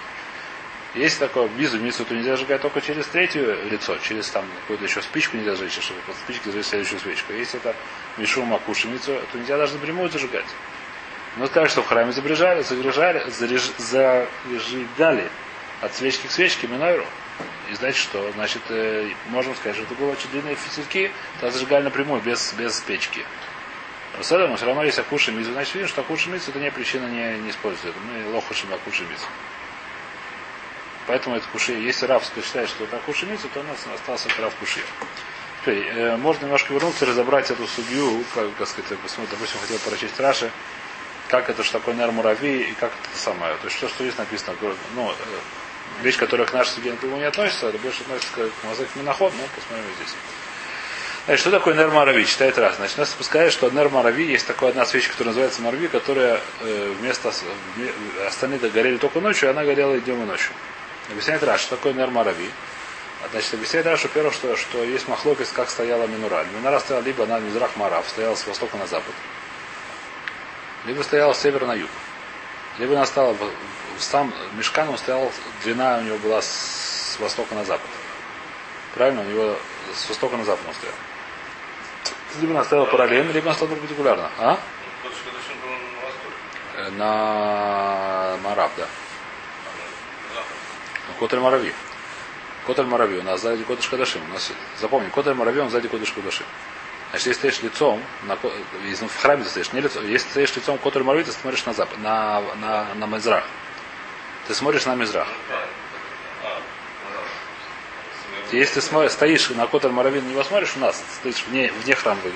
[0.95, 5.35] Если такое безумицу, то нельзя зажигать только через третье лицо, через там какую-то еще спичку
[5.35, 7.33] нельзя зажечь, чтобы под спичкой зажечь следующую свечку.
[7.33, 7.75] Если это
[8.17, 10.45] мишума кушемицу, то нельзя даже напрямую зажигать.
[11.35, 15.29] Но сказали, что в храме забрежали, загружали, заряж, зажигали
[15.81, 17.05] от свечки к свечке минойру.
[17.69, 18.31] И значит что?
[18.33, 22.79] Значит, э, можем сказать, что это было очень длинные фитильки, то зажигали напрямую, без, без
[22.81, 23.25] печки.
[24.17, 25.51] Рассадом, но все равно есть акуши мизу.
[25.51, 27.99] Значит, видим, что акуши мизу это не причина не, не используется.
[28.01, 29.25] Мы лохушим акуши мизу.
[31.07, 31.73] Поэтому это куши.
[31.73, 34.81] Если Раф считает, что это акуши мизу, то у нас остался Раф куши.
[35.61, 40.19] Теперь, э, можно немножко вернуться разобрать эту судью, как, как сказать, посмотрим, допустим, хотел прочесть
[40.19, 40.51] Раши,
[41.27, 43.55] как это что такое Нер Мурави и как это самое.
[43.57, 44.55] То есть, что, что здесь написано,
[44.95, 45.15] ну, э,
[46.01, 49.43] вещь, которая к нашей судье напрямую не относится, это больше относится к Мазак Миноход, но
[49.55, 50.15] посмотрим здесь.
[51.25, 52.23] Значит, что такое Нер Марави?
[52.25, 52.75] Читает раз.
[52.75, 56.93] Значит, нас спускает, что Нер Марави есть такая одна свечка, которая называется Марави, которая э,
[56.99, 57.29] вместо
[57.75, 60.53] вме- остальные горели только ночью, а она горела и днем и ночью.
[61.09, 62.49] Объясняет раз, что такое Нер Марави.
[63.31, 66.45] Значит, объясняет Рашу, первое, что, что есть махлокис, как стояла Минура.
[66.55, 69.13] Минура стояла либо на Мизрах Марав, стояла с востока на запад,
[70.85, 71.89] либо стояла с севера на юг.
[72.77, 73.35] Либо она стала,
[73.97, 75.31] сам мешкан он стоял,
[75.63, 77.89] длина у него была с востока на запад.
[78.93, 79.21] Правильно?
[79.21, 79.55] У него
[79.93, 80.95] с востока на запад он стоял.
[82.41, 84.29] Либо она стояла параллельно, либо она стояла перпендикулярно.
[84.39, 84.59] А?
[86.91, 88.87] На Мараб, да.
[91.07, 91.73] Ну, Котель Марави.
[92.67, 93.19] Котель Марави.
[93.19, 94.21] У нас сзади Кодыш Кадашим.
[94.29, 96.45] У нас, запомни, Котель Марави, он сзади Кодыш Кадашим.
[97.11, 98.37] Значит, если стоишь лицом, на,
[98.85, 101.65] если в храме ты стоишь, не лицом, если стоишь лицом к Котель Марави, ты смотришь
[101.65, 103.45] на запад, на, на, на Мизрах.
[104.47, 105.27] Ты смотришь на Мизрах.
[108.51, 112.33] Если ты стоишь на Котель Марави, не посмотришь у нас, стоишь вне, вне храмовой,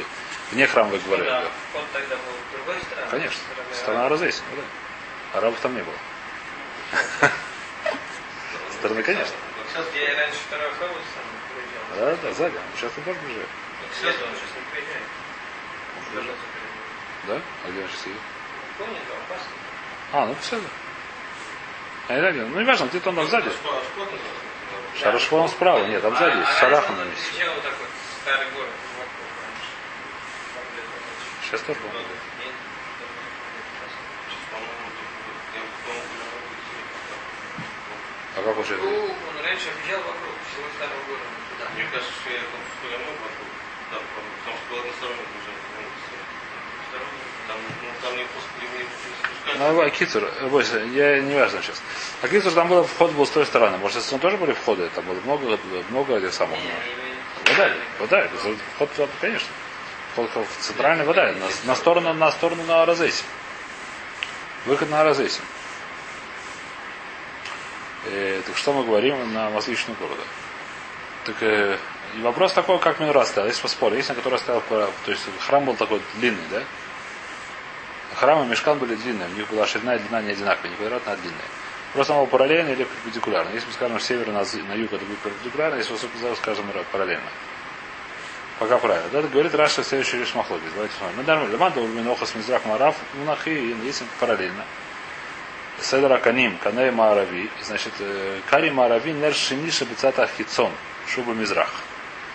[0.52, 1.26] вне храмовой говоры.
[1.26, 1.44] Да,
[1.94, 3.12] тогда был другой стороны.
[3.12, 3.40] Конечно.
[3.40, 4.44] С стороны Сторона Розейс.
[4.50, 5.40] Ну, да.
[5.40, 5.96] Арабов там не было.
[8.80, 9.36] Стороны, конечно.
[9.72, 12.16] Сейчас я и раньше второй автобус там приезжал.
[12.16, 12.56] Да, да, сзади.
[12.76, 13.20] Сейчас он тоже.
[14.00, 14.16] Сейчас
[17.28, 17.42] Да?
[17.66, 19.52] А где опасно.
[20.14, 20.60] А, ну все.
[22.08, 23.52] А не знаю, ну не важно, где-то он там сзади.
[24.98, 27.32] Шарашфон справа, нет, там сзади, А- с а Шарахом на месте.
[27.32, 27.90] Приезжал вот так вот
[28.22, 29.72] старый город вокруг раньше.
[30.56, 31.30] Там где-то ночью.
[31.46, 31.90] Сейчас тоже был.
[38.38, 38.80] А как сейчас?
[38.80, 41.74] Ну, он раньше объезжал вокруг всего старого города.
[41.76, 43.50] Мне кажется, что я там я вокруг.
[43.92, 45.90] Да, потому что было одностороннее ну, спускали.
[49.58, 51.82] Ну, а бойся, я не важно сейчас.
[52.22, 53.78] А Кицур там был вход был с той стороны.
[53.78, 55.58] Может, если там тоже были входы, там было много,
[55.90, 56.58] много этих самых.
[56.60, 58.28] ну, Вода, вода,
[58.76, 59.50] вход туда, конечно.
[60.14, 63.24] Вход в центральный вода, на, на сторону, на сторону на Аразейсе.
[64.66, 65.42] Выход на Аразейсе.
[68.06, 70.22] Э, так что мы говорим на возвышенном города?
[71.26, 71.78] Так э,
[72.16, 73.48] и вопрос такой, как Минура стоял.
[73.48, 73.94] Есть спор.
[73.94, 76.62] Есть на который стоял, то есть храм был такой длинный, да?
[78.16, 81.14] Храм и мешкан были длинные, у них была ширина и длина не одинаковая, не квадратная,
[81.14, 81.46] а длинная.
[81.94, 83.50] Просто была параллельно или перпендикулярно.
[83.54, 86.66] Если мы скажем с севера на, на юг, это будет перпендикулярно, если высоко запад, скажем
[86.92, 87.30] параллельно.
[88.60, 89.08] Пока правильно.
[89.12, 90.70] Да, это говорит Раша следующий лишь махлогис.
[90.74, 91.18] Давайте смотрим.
[91.18, 91.54] Мы нормально.
[91.54, 94.66] Леманда Ульминоха с Мизрах Мараф, Мунахи, и если параллельно.
[95.82, 100.72] Седра Каним, Каней Марави, значит, э, Кари Марави, Нер Шиниша Бицата Хитсон,
[101.08, 101.70] Шуба Мизрах.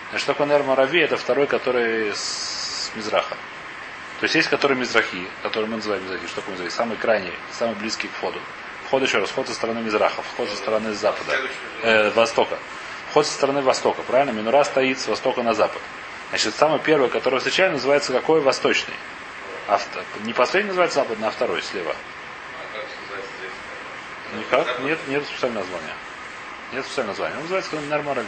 [0.09, 3.35] Значит, такой Нер Марави, это второй, который с Мизраха.
[4.19, 7.75] То есть есть который Мизрахи, который мы называем Мизрахи, что такое Мизрахи, самый крайний, самый
[7.75, 8.39] близкий к входу.
[8.85, 11.37] Вход еще раз, вход со стороны Мизраха, вход со стороны запада,
[11.81, 12.57] э, востока.
[13.09, 14.31] Вход со стороны востока, правильно?
[14.31, 15.81] Минура стоит с востока на запад.
[16.29, 18.41] Значит, самый первый, который встречаем, называется какой?
[18.41, 18.95] Восточный.
[19.67, 19.79] А
[20.23, 21.95] не последний называется западный, а второй слева.
[24.33, 24.37] А?
[24.37, 24.79] Никак?
[24.81, 25.93] Нет, нет специального названия.
[26.73, 27.35] Нет специального названия.
[27.35, 28.27] Он называется Нормарави.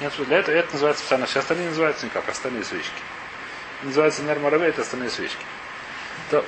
[0.00, 1.26] Нет, для этого это называется специально.
[1.26, 2.90] Все остальные называются никак, остальные свечки.
[3.82, 5.44] Называется Нермарави, это остальные свечки.
[6.30, 6.44] То,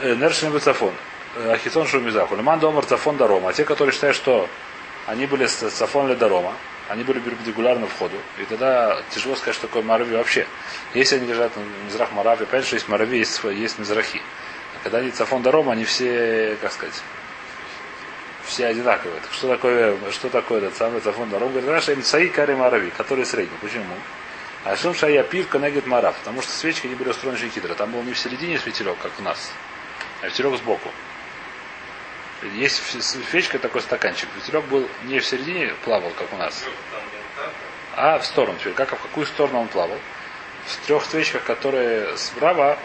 [0.00, 0.94] э, Нершин Цафон.
[1.36, 2.36] Ахитон Шумизаху.
[2.36, 3.50] Леман Домар Цафон Дарома.
[3.50, 4.48] А те, которые считают, что
[5.06, 6.54] они были с Цафон или Дарома,
[6.88, 8.16] они были перпендикулярно входу.
[8.38, 10.46] И тогда тяжело сказать, что такое Марави вообще.
[10.94, 14.20] Если они лежат на Мизрах Марави, опять же, есть Марави, есть, есть Мизрахи.
[14.82, 16.94] Когда они цафон даром, они все, как сказать,
[18.44, 19.20] все одинаковые.
[19.20, 21.50] Так что такое, что такое этот самый цафон даром?
[21.50, 23.56] Говорит, Раша им саи карим арави, который средний.
[23.60, 23.94] Почему?
[24.64, 27.74] А шум шая пив конегит мараф, потому что свечки не были устроены хитро.
[27.74, 29.50] Там был не в середине светилек, как у нас,
[30.20, 30.88] а ветерок сбоку.
[32.54, 32.80] Есть
[33.30, 34.28] свечка такой стаканчик.
[34.36, 36.64] Ветерок был не в середине плавал, как у нас,
[37.96, 38.56] а в сторону.
[38.58, 39.98] Теперь, как, в какую сторону он плавал?
[40.66, 42.78] В трех свечках, которые справа,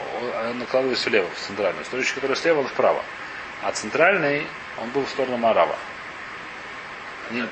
[0.56, 1.86] накладывались влево, в центральную.
[1.86, 3.04] В свечке, которые слева, он вправо.
[3.62, 4.48] А центральный,
[4.82, 5.76] он был в сторону Марава.
[7.32, 7.48] Не,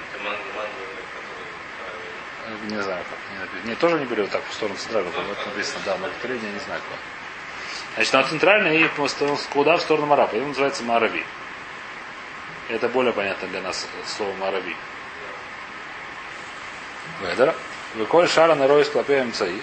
[2.70, 3.20] не знаю, как.
[3.34, 3.70] Не, написано.
[3.70, 6.60] не тоже не были вот так в сторону центрального, вот написано, да, но я не
[6.60, 7.00] знаю как.
[7.96, 8.90] Значит, на центральный
[9.52, 10.30] куда в сторону Марава.
[10.30, 11.26] Это называется Марави.
[12.70, 14.76] Это более понятно для нас слово Марави.
[17.22, 17.56] Ведер.
[17.96, 19.62] Выколь шара на рой склопеем цаи.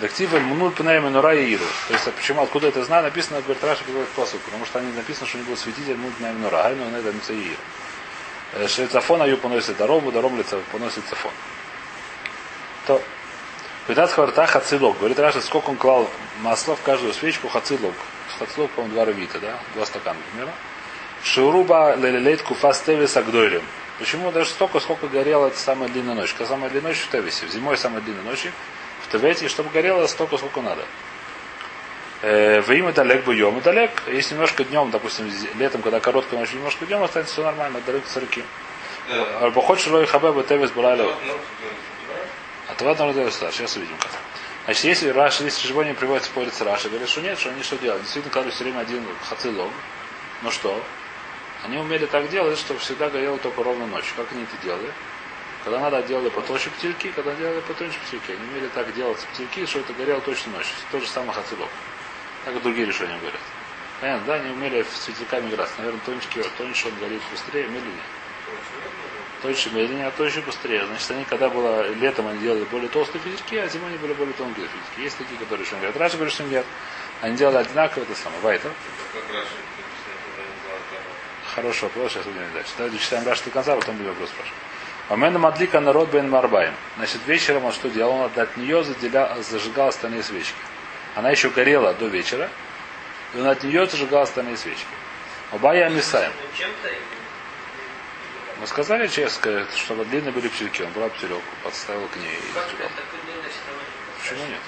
[0.00, 1.64] Дактива мнут пнеем нура и иду.
[1.88, 5.26] То есть, почему, откуда это знаю, написано, говорит, Раша говорит посуд, потому что они написано,
[5.26, 6.64] что они будут светить мнут пнеем нура.
[6.66, 7.56] Айну на это мцаир.
[8.68, 11.30] Шецафон аю поносит дорогу, дорогу лица поносит цафон.
[12.86, 13.02] То.
[13.86, 14.98] Пытат хварта хацилок.
[14.98, 16.08] Говорит Раша, сколько он клал
[16.40, 17.94] масла в каждую свечку хацилок.
[18.38, 19.58] Хацилок, по-моему, два ревита, да?
[19.74, 20.52] Два стакана примерно.
[21.22, 23.62] Шируба лелелейт куфа стевис агдойлем.
[23.98, 26.32] Почему даже столько, сколько горела эта самая длинная ночь?
[26.32, 27.46] Какая самая длинная ночь в Тевисе.
[27.48, 28.48] Зимой самая длинная ночь
[29.12, 30.84] в Тевете, чтобы горело столько, сколько надо.
[32.22, 33.90] Э, в имя далек бы йом и далек.
[34.06, 38.44] Если немножко днем, допустим, летом, когда короткая ночь, немножко днем останется все нормально, далек царки.
[39.40, 44.12] Альбо хочешь хабе бы тевес была А то надо делать Сейчас увидим как.
[44.64, 48.02] Значит, если Раша, если Шишбони приводится спориться Раша, говорят, что нет, что они что делают?
[48.02, 49.70] Действительно, кладут все время один хацилог.
[50.42, 50.80] Ну что?
[51.64, 54.12] Они умели так делать, чтобы всегда горело только ровно ночью.
[54.16, 54.92] Как они это делали?
[55.64, 58.32] Когда надо делали потолще птельки, когда делали потоньше птельки.
[58.32, 60.74] Они умели так делать птельки, что это горело точно ночью.
[60.90, 61.68] То же самое хацелок.
[62.44, 63.40] Так и другие решения говорят.
[64.00, 64.34] Понятно, да?
[64.34, 65.70] Они умели с светляками играть.
[65.78, 68.02] Наверное, тончики, тоньше он горит быстрее, медленнее.
[69.42, 70.84] Тоньше медленнее, а тоньше быстрее.
[70.86, 74.34] Значит, они, когда было летом, они делали более толстые физики, а зимой они были более
[74.34, 75.04] тонкие физики.
[75.04, 75.96] Есть такие, которые еще говорят.
[75.96, 76.66] Раньше говорят, что нет.
[77.20, 78.40] Они делали одинаково, это самое.
[78.40, 78.72] Вайтер.
[81.54, 82.72] Хороший вопрос, сейчас будем дальше.
[82.76, 84.71] Давайте читаем Раш до конца, потом будем вопрос спрашивать.
[85.12, 86.74] Амена Мадлика народ бен Марбаем.
[86.96, 88.14] Значит, вечером он что делал?
[88.14, 90.56] Он от нее заделял, зажигал остальные свечки.
[91.14, 92.48] Она еще горела до вечера,
[93.34, 94.86] и он от нее зажигал остальные свечки.
[95.52, 96.32] Оба я Мисаем.
[98.58, 100.80] Мы сказали честно, чтобы длинные были пчельки.
[100.80, 102.88] Он брал пчелек, подставил к ней и зажигал.
[104.18, 104.60] Почему нет?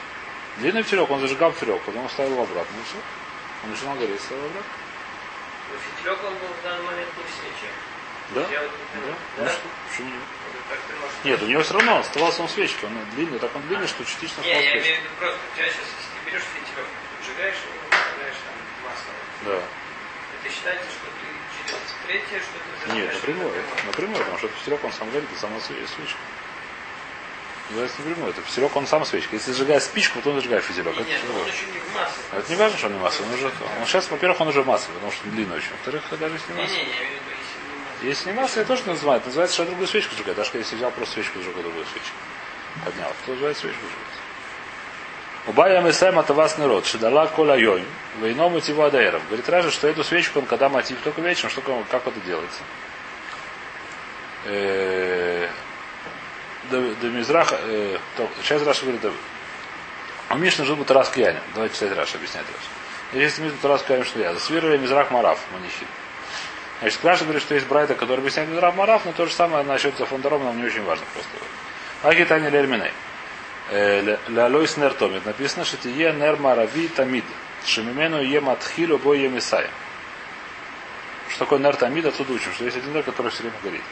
[0.59, 2.77] Длинный пчелек, он зажигал пчелек, потом ставил обратно.
[2.77, 2.97] И все.
[3.65, 4.71] Он начинал гореть, ставил обратно.
[5.97, 7.73] Фитилек он был в данный момент не в свече.
[8.35, 8.41] Да?
[8.41, 9.45] Да?
[9.45, 9.53] Да?
[9.53, 10.23] Ну, почему нет?
[10.69, 12.85] Ты Нет, у него все равно оставался он свечки.
[12.85, 15.67] Он длинный, так он длинный, что частично Не, стал я имею в виду просто, сейчас,
[15.69, 16.87] если ты берешь фитилек,
[17.25, 19.13] сжигаешь его, добавляешь там масло.
[19.45, 19.63] Да.
[20.41, 23.49] Это считается, что ты через третье, что ты Нет, напрямую.
[23.49, 23.87] напрямую.
[23.87, 26.21] Напрямую, потому что пестерек он сам горит, и сама све- свечка.
[27.71, 28.31] Называется напрямую.
[28.31, 29.37] Это пестерек он сам свечка.
[29.37, 30.93] Если зажигает спичку, то он зажигает фитилек.
[30.97, 32.23] Это Нет, ну он еще не в масле.
[32.33, 33.25] Это не важно, что он не масло.
[33.25, 33.47] Он уже,
[33.81, 35.71] он сейчас, во-первых, он уже в масле, потому что он длинный очень.
[35.73, 36.75] Во-вторых, даже если не масло.
[36.77, 37.34] Я если не масло.
[38.05, 39.25] Если не масло, это тоже называют.
[39.25, 40.37] Называется, что другую свечку зажигает.
[40.37, 42.17] Даже если взял просто свечку, зажег другую свечку.
[42.85, 43.13] Поднял.
[43.25, 44.15] То называется свечку зажигать.
[45.47, 47.85] Убая Месем это вас народ, шедала коля йойм,
[48.19, 49.27] войном мотиву адаэров.
[49.27, 52.63] Говорит Ража, что эту свечку он когда мотив только вечером, что, как это делается?
[54.47, 55.49] Э,
[56.71, 57.99] До, Мизраха, э,
[58.43, 59.03] сейчас Раша говорит,
[60.31, 61.41] а Мишна жил бы Тарас Кьянин.
[61.55, 63.23] Давайте читать Раша, объяснять Раша.
[63.23, 64.35] Если Мишна Тарас Кьянин, что я?
[64.37, 65.87] Свировали Мизрах Мараф, Манихин.
[66.85, 69.95] Значит, Раша говорит, что есть Брайта, который объясняет Мизрах Мараф, но то же самое насчет
[69.95, 71.31] Фондаром нам не очень важно просто.
[72.03, 72.93] Агитани Лельминей.
[74.29, 75.25] Лалойс нер томит.
[75.25, 77.25] Написано, что тие нер марави тамид.
[77.65, 79.71] Шемимену е матхилю бо е мисая.
[81.31, 83.83] Что такое нер тамид, отсюда учим, что есть один нер, который все время горит.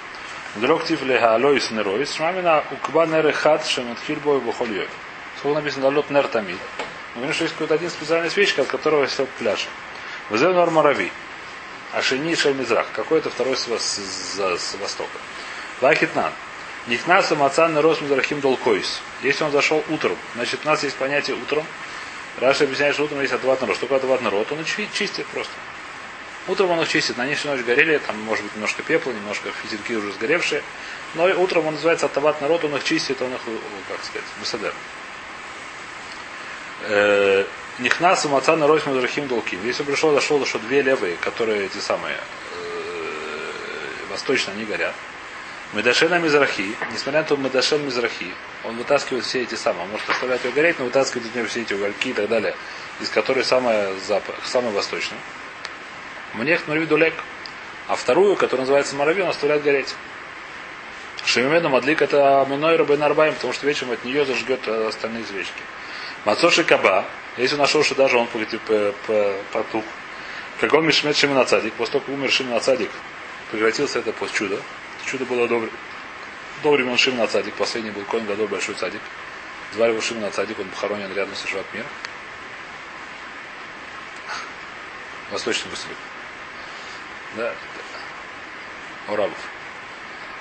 [0.57, 2.13] Дрог тиф леха алойс неройс.
[2.13, 4.89] Шмамина укба нер хат шематхиль бо бохоль йой.
[5.39, 6.59] Сколько написано лот нер тамид.
[7.15, 9.67] Мы говорим, что есть какой-то один специальный свечка, от которого все пляж.
[10.29, 11.11] Взе нор марави.
[11.93, 12.87] Ашини шельмизрах.
[12.93, 15.19] Какой-то второй с, с, с, с востока.
[15.81, 16.33] Вахитнан.
[16.87, 19.01] Нихнаса мацан рос мизрахим долкойс.
[19.23, 21.65] Если он зашел утром, значит у нас есть понятие утром.
[22.41, 23.77] Раша объясняет, что утром есть отват народ.
[23.77, 24.51] Что такое отват народ?
[24.51, 25.53] Он их чи- чистит просто.
[26.49, 27.17] Утром он их чистит.
[27.17, 30.65] На них всю ночь горели, там может быть немножко пепла, немножко фитильки уже сгоревшие.
[31.15, 33.41] Но утром он называется отват народ, он их чистит, он их,
[33.89, 34.75] как сказать, высадер.
[37.79, 39.65] Нихнаса мацан рос мизрахим долким.
[39.65, 44.95] Если пришел, зашел, что две левые, которые эти самые э, восточно, они горят.
[45.73, 50.45] Медашена Мизрахи, несмотря на то, Медашен Мизрахи, он вытаскивает все эти самые, он может оставлять
[50.45, 52.55] ее гореть, но вытаскивает из нее все эти угольки и так далее,
[53.01, 55.19] из которой самая запах, самая восточная.
[56.35, 57.15] Мнех Марвидулек.
[57.89, 59.95] А вторую, которая называется Марави, он оставляет гореть.
[61.25, 65.63] Шемимену Мадлик это Миной Рабин Арбаем, потому что вечером от нее зажгет э, остальные свечки.
[66.25, 67.07] Мацоши Каба,
[67.37, 68.29] если нашел, что даже он
[69.53, 69.85] потух,
[70.61, 72.91] как он Мишмет Шимон Цадик, после того, как умер Шимон Цадик,
[73.51, 74.61] превратился это под чудо.
[75.05, 75.73] Чудо было доброе.
[76.63, 79.01] До времен Шимона Цадик, последний был Коин Гадор, большой цадик.
[79.75, 81.85] Звали его Шимона Цадик, он похоронен рядом с Ишват Мир.
[85.31, 85.97] Восточный Бусрик.
[87.37, 87.55] Да.
[89.09, 89.39] У рабов.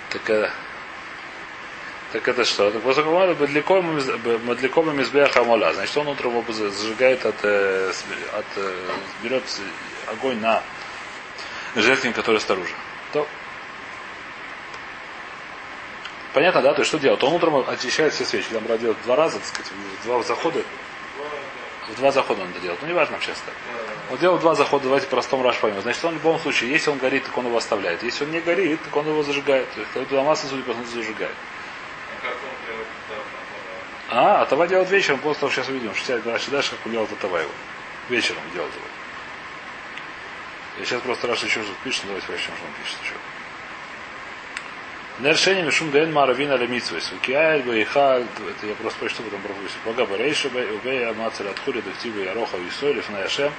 [0.10, 0.52] Так, э,
[2.12, 2.70] так это что?
[2.72, 5.74] Так после Мадликом и Мизбея Хамола.
[5.74, 7.92] Значит, он утром его зажигает от, э,
[8.34, 8.74] от э,
[9.24, 9.44] берет
[10.08, 10.62] огонь на
[11.76, 12.74] жертвенник, который снаружи.
[13.14, 13.26] То
[16.34, 16.74] Понятно, да?
[16.74, 17.22] То есть что делать?
[17.24, 18.48] Он утром очищает все свечи.
[18.52, 19.72] Там делать два раза, так сказать,
[20.04, 20.62] два захода.
[21.90, 22.82] В два захода он это делает.
[22.82, 23.38] Ну, не важно сейчас.
[24.10, 25.82] Он делал два захода, давайте простом раш поймем.
[25.82, 28.04] Значит, он в любом случае, если он горит, так он его оставляет.
[28.04, 29.68] Если он не горит, так он его зажигает.
[29.74, 31.36] То есть, туда масса, судя по зажигает.
[34.14, 35.96] А, а това делает вечером, после того, сейчас увидим.
[35.96, 37.52] Шестя дальше, дальше, как он делал това его.
[38.10, 38.86] Вечером делал това.
[40.80, 43.14] Я сейчас просто раз еще что пишет, давайте прочтем, что он пишет еще.
[45.20, 47.10] Нершение мишум дэйн маравина лемитсвейс.
[47.14, 49.80] Укиайль бейха, это я просто прочту, потом пропустим.
[49.86, 53.54] Пога барейша бей, убей амацель откули, дактивы яроха висой, лифна яшем,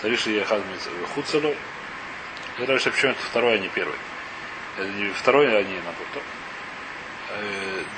[0.00, 0.62] цариши ехад
[1.14, 1.56] хуцелой.
[2.58, 3.96] Я даже почему это второй, а не первый.
[4.78, 6.22] Это не второй, а не наоборот.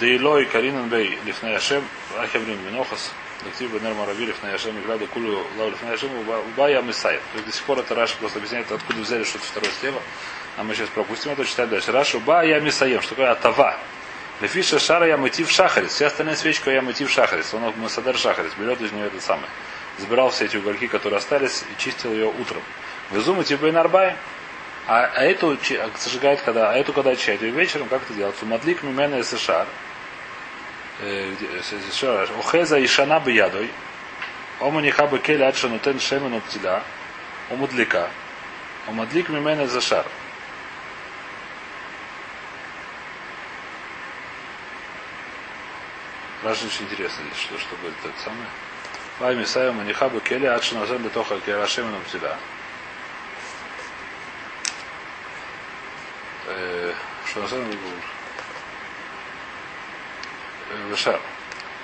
[0.00, 1.84] Дейлой Каринан Бей Лифна Яшем,
[2.18, 3.12] Ахеврим Минохас,
[3.44, 7.16] Дактив Бенер Марави Лифна Яшем, Играду Кулю Лау Лифна Яшем, Убая Месай.
[7.16, 10.00] То есть до сих пор это Раша просто объясняет, откуда взяли что-то второе слева.
[10.56, 11.90] А мы сейчас пропустим это, читаем дальше.
[11.90, 13.02] Рашу ба я мисаем.
[13.02, 13.76] Что такое атава?
[14.40, 15.92] Лефиша шара я в шахарис.
[15.92, 17.52] Все остальные свечки я в шахарис.
[17.54, 18.52] Он масадар шахарис.
[18.58, 19.48] Берет из нее это самое.
[19.98, 22.62] Забирал все эти угольки, которые остались, и чистил ее утром.
[23.10, 24.16] Везуму типа инарбай.
[24.86, 25.56] А, а эту
[25.98, 26.70] зажигает когда?
[26.70, 27.42] А эту когда очищает?
[27.42, 28.40] И вечером как это делать?
[28.42, 29.66] Мадлик мимена сешар.
[32.38, 33.70] Охеза и шана ядой.
[34.60, 36.82] Оманиха бы келя адшанутен шемену птиля.
[37.50, 38.10] Омудлика.
[38.86, 40.04] Омадлик мимена зашар.
[46.42, 48.46] Раша очень интересно что, что будет это самое.
[49.18, 52.36] Вай Мисая Манихабу Кели Адши Назем Бетоха Керашеменом тебя.
[52.36, 52.53] Что
[57.36, 57.70] Назем
[60.88, 61.20] Вешар.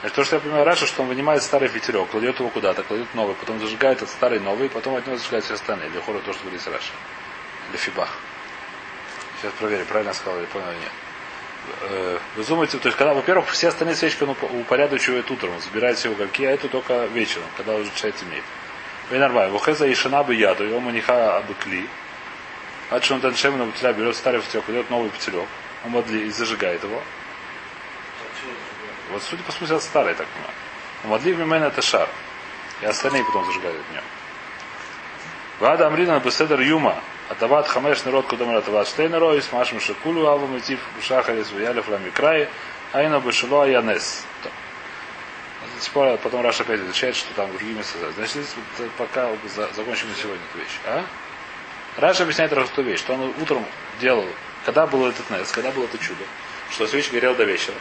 [0.00, 3.14] Значит, то, что я понимаю Раша, что он вынимает старый ветерок, кладет его куда-то, кладет
[3.14, 5.90] новый, потом зажигает этот старый новый, потом от него зажигает все остальные.
[5.90, 6.92] Или хора то, что говорит Раша.
[7.68, 8.08] Или Фибах.
[9.40, 10.92] Сейчас проверим, правильно я сказал или понял или нет.
[11.82, 16.10] Э, вы думаете, то есть, когда, во-первых, все остальные свечки он упорядочивает утром, забирает все
[16.10, 18.44] угольки, а эту только вечером, когда уже темнеть.
[19.10, 19.52] Вы нормально.
[19.52, 21.88] Вухеза и шана бы яду, его маниха абыкли.
[22.90, 25.46] А что он таншем на бутиля берет старый путек, берет новый путелек,
[25.84, 27.00] он модли и зажигает его.
[29.10, 30.54] Вот судя по смыслу, старый, так понимаю.
[31.04, 32.08] Модли мимен это шар.
[32.80, 34.02] И остальные потом зажигают от него.
[35.60, 36.96] Вада Амрина Беседер Юма.
[37.28, 42.48] Атават хамеш народ кудам атават штейн ройс, машем шакулу алва мотив шахарис вялев ламикрай,
[42.92, 44.24] айна бешело аянес.
[45.78, 47.98] Теперь потом Раша опять отвечает, что там другие места.
[48.16, 48.46] Значит,
[48.98, 49.30] пока
[49.76, 50.78] закончим на сегодня эту вещь.
[50.86, 51.04] А?
[51.96, 53.66] Раша объясняет эту вещь, что он утром
[54.00, 54.26] делал,
[54.64, 56.24] когда был этот нес, когда было это чудо,
[56.70, 57.76] что свечка горела до вечера.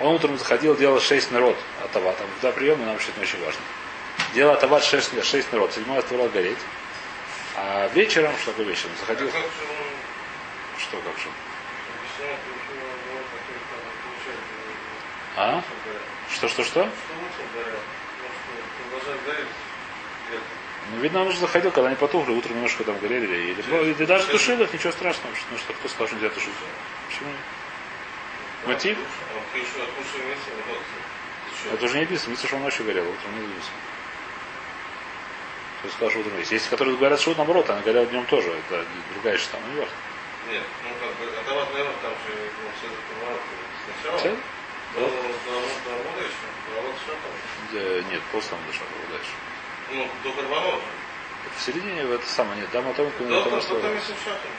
[0.00, 2.12] Он утром заходил, делал шесть народ атава.
[2.12, 3.60] Там два приема, нам вообще не очень важно.
[4.34, 5.72] Делал атават шесть, шесть народ.
[5.72, 6.58] Седьмой оставлял гореть.
[7.56, 8.92] А вечером, что такое вечером?
[9.00, 9.28] Заходил.
[9.28, 11.28] А как же он Что как же?
[15.36, 15.62] А?
[16.32, 16.80] Что, что, что?
[16.82, 17.80] Что лучше горят?
[18.92, 19.26] Может?
[19.26, 19.46] Нет.
[19.46, 19.67] Ну,
[21.00, 23.26] видно, он уже заходил, когда они потухли, утром немножко там горели.
[23.26, 25.34] Или, ну, или даже тушил их, ничего страшного.
[25.50, 26.52] Ну что, кто сказал, что нельзя тушить?
[27.08, 27.30] Почему?
[28.66, 28.98] Мотив?
[29.52, 29.80] Ты что?
[31.74, 33.76] Это уже не написано, видите, что он ночью горел, утром не написано.
[35.80, 36.52] То есть сказал, что утром есть.
[36.52, 38.50] Есть, которые говорят, что наоборот, она горела днем тоже.
[38.50, 38.84] Это
[39.14, 39.94] другая штамма, ну не важно.
[40.50, 43.40] Нет, ну как бы, отдавать народ там же, ну, все это поворот
[43.84, 44.18] сначала.
[44.18, 44.30] Все?
[44.94, 45.10] До, до, до
[45.98, 47.32] работы еще, до работы еще там.
[47.78, 47.80] Э,
[48.10, 49.32] Нет, после там дошла было дальше.
[49.90, 50.80] Ну, до карбонова.
[51.56, 54.12] В середине в это самое, нет, дама тонкую, Да, но да, там да, там еще
[54.14, 54.52] там.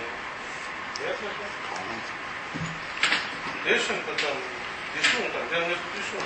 [3.65, 6.19] Решим-то там, я не решим.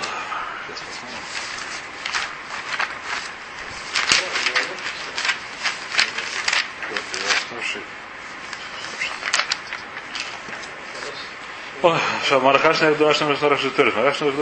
[0.66, 1.18] Сейчас посмотрим.
[6.90, 7.82] Вот, я слушай.
[11.84, 13.94] Марахашна Дурашна Рашнарашна Торис.
[13.94, 14.32] Марахашна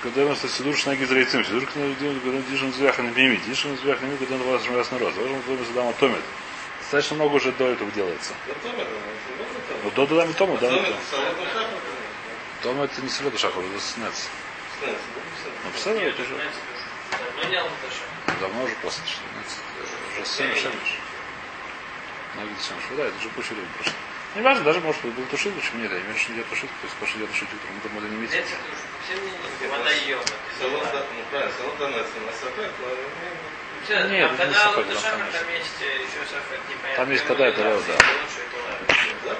[0.00, 1.44] когда он Сидур Шнаги Зрейцим.
[1.44, 3.36] Сидур когда Дижин Звяха на Мими.
[3.46, 5.12] Дижин Звяха на Мими, когда он вас раз на роз.
[5.14, 6.20] Должен был задам Томит.
[6.80, 8.32] Достаточно много уже до этого делается.
[8.46, 8.54] Ну.
[9.82, 10.70] Ну, до Дудами Тому, да.
[12.62, 14.28] Тома, это не Селеда Шахар, это Снец.
[14.82, 14.88] Ну.
[15.64, 16.36] Ну, представляете, это уже
[18.40, 19.58] давно уже после Снец.
[20.12, 21.00] Уже семь шемиш.
[22.36, 22.84] Многие шемиш.
[22.96, 23.94] Да, это уже куча времени прошло.
[24.34, 26.38] Не важно, даже может быть был тушит, почему нет, я имею в виду, что не
[26.38, 28.38] идет тушить, то есть что идет тушить утром, это не видите.
[28.38, 28.82] Дети тоже.
[29.04, 29.68] Все мнения.
[29.68, 30.22] Вода ела.
[30.58, 32.86] Салат, да, ну, правильно, салат донец, на сапек, ну,
[33.84, 36.96] Все, Нет, там, это не сапог, там там есть.
[36.96, 37.82] Там есть когда это
[39.24, 39.36] да,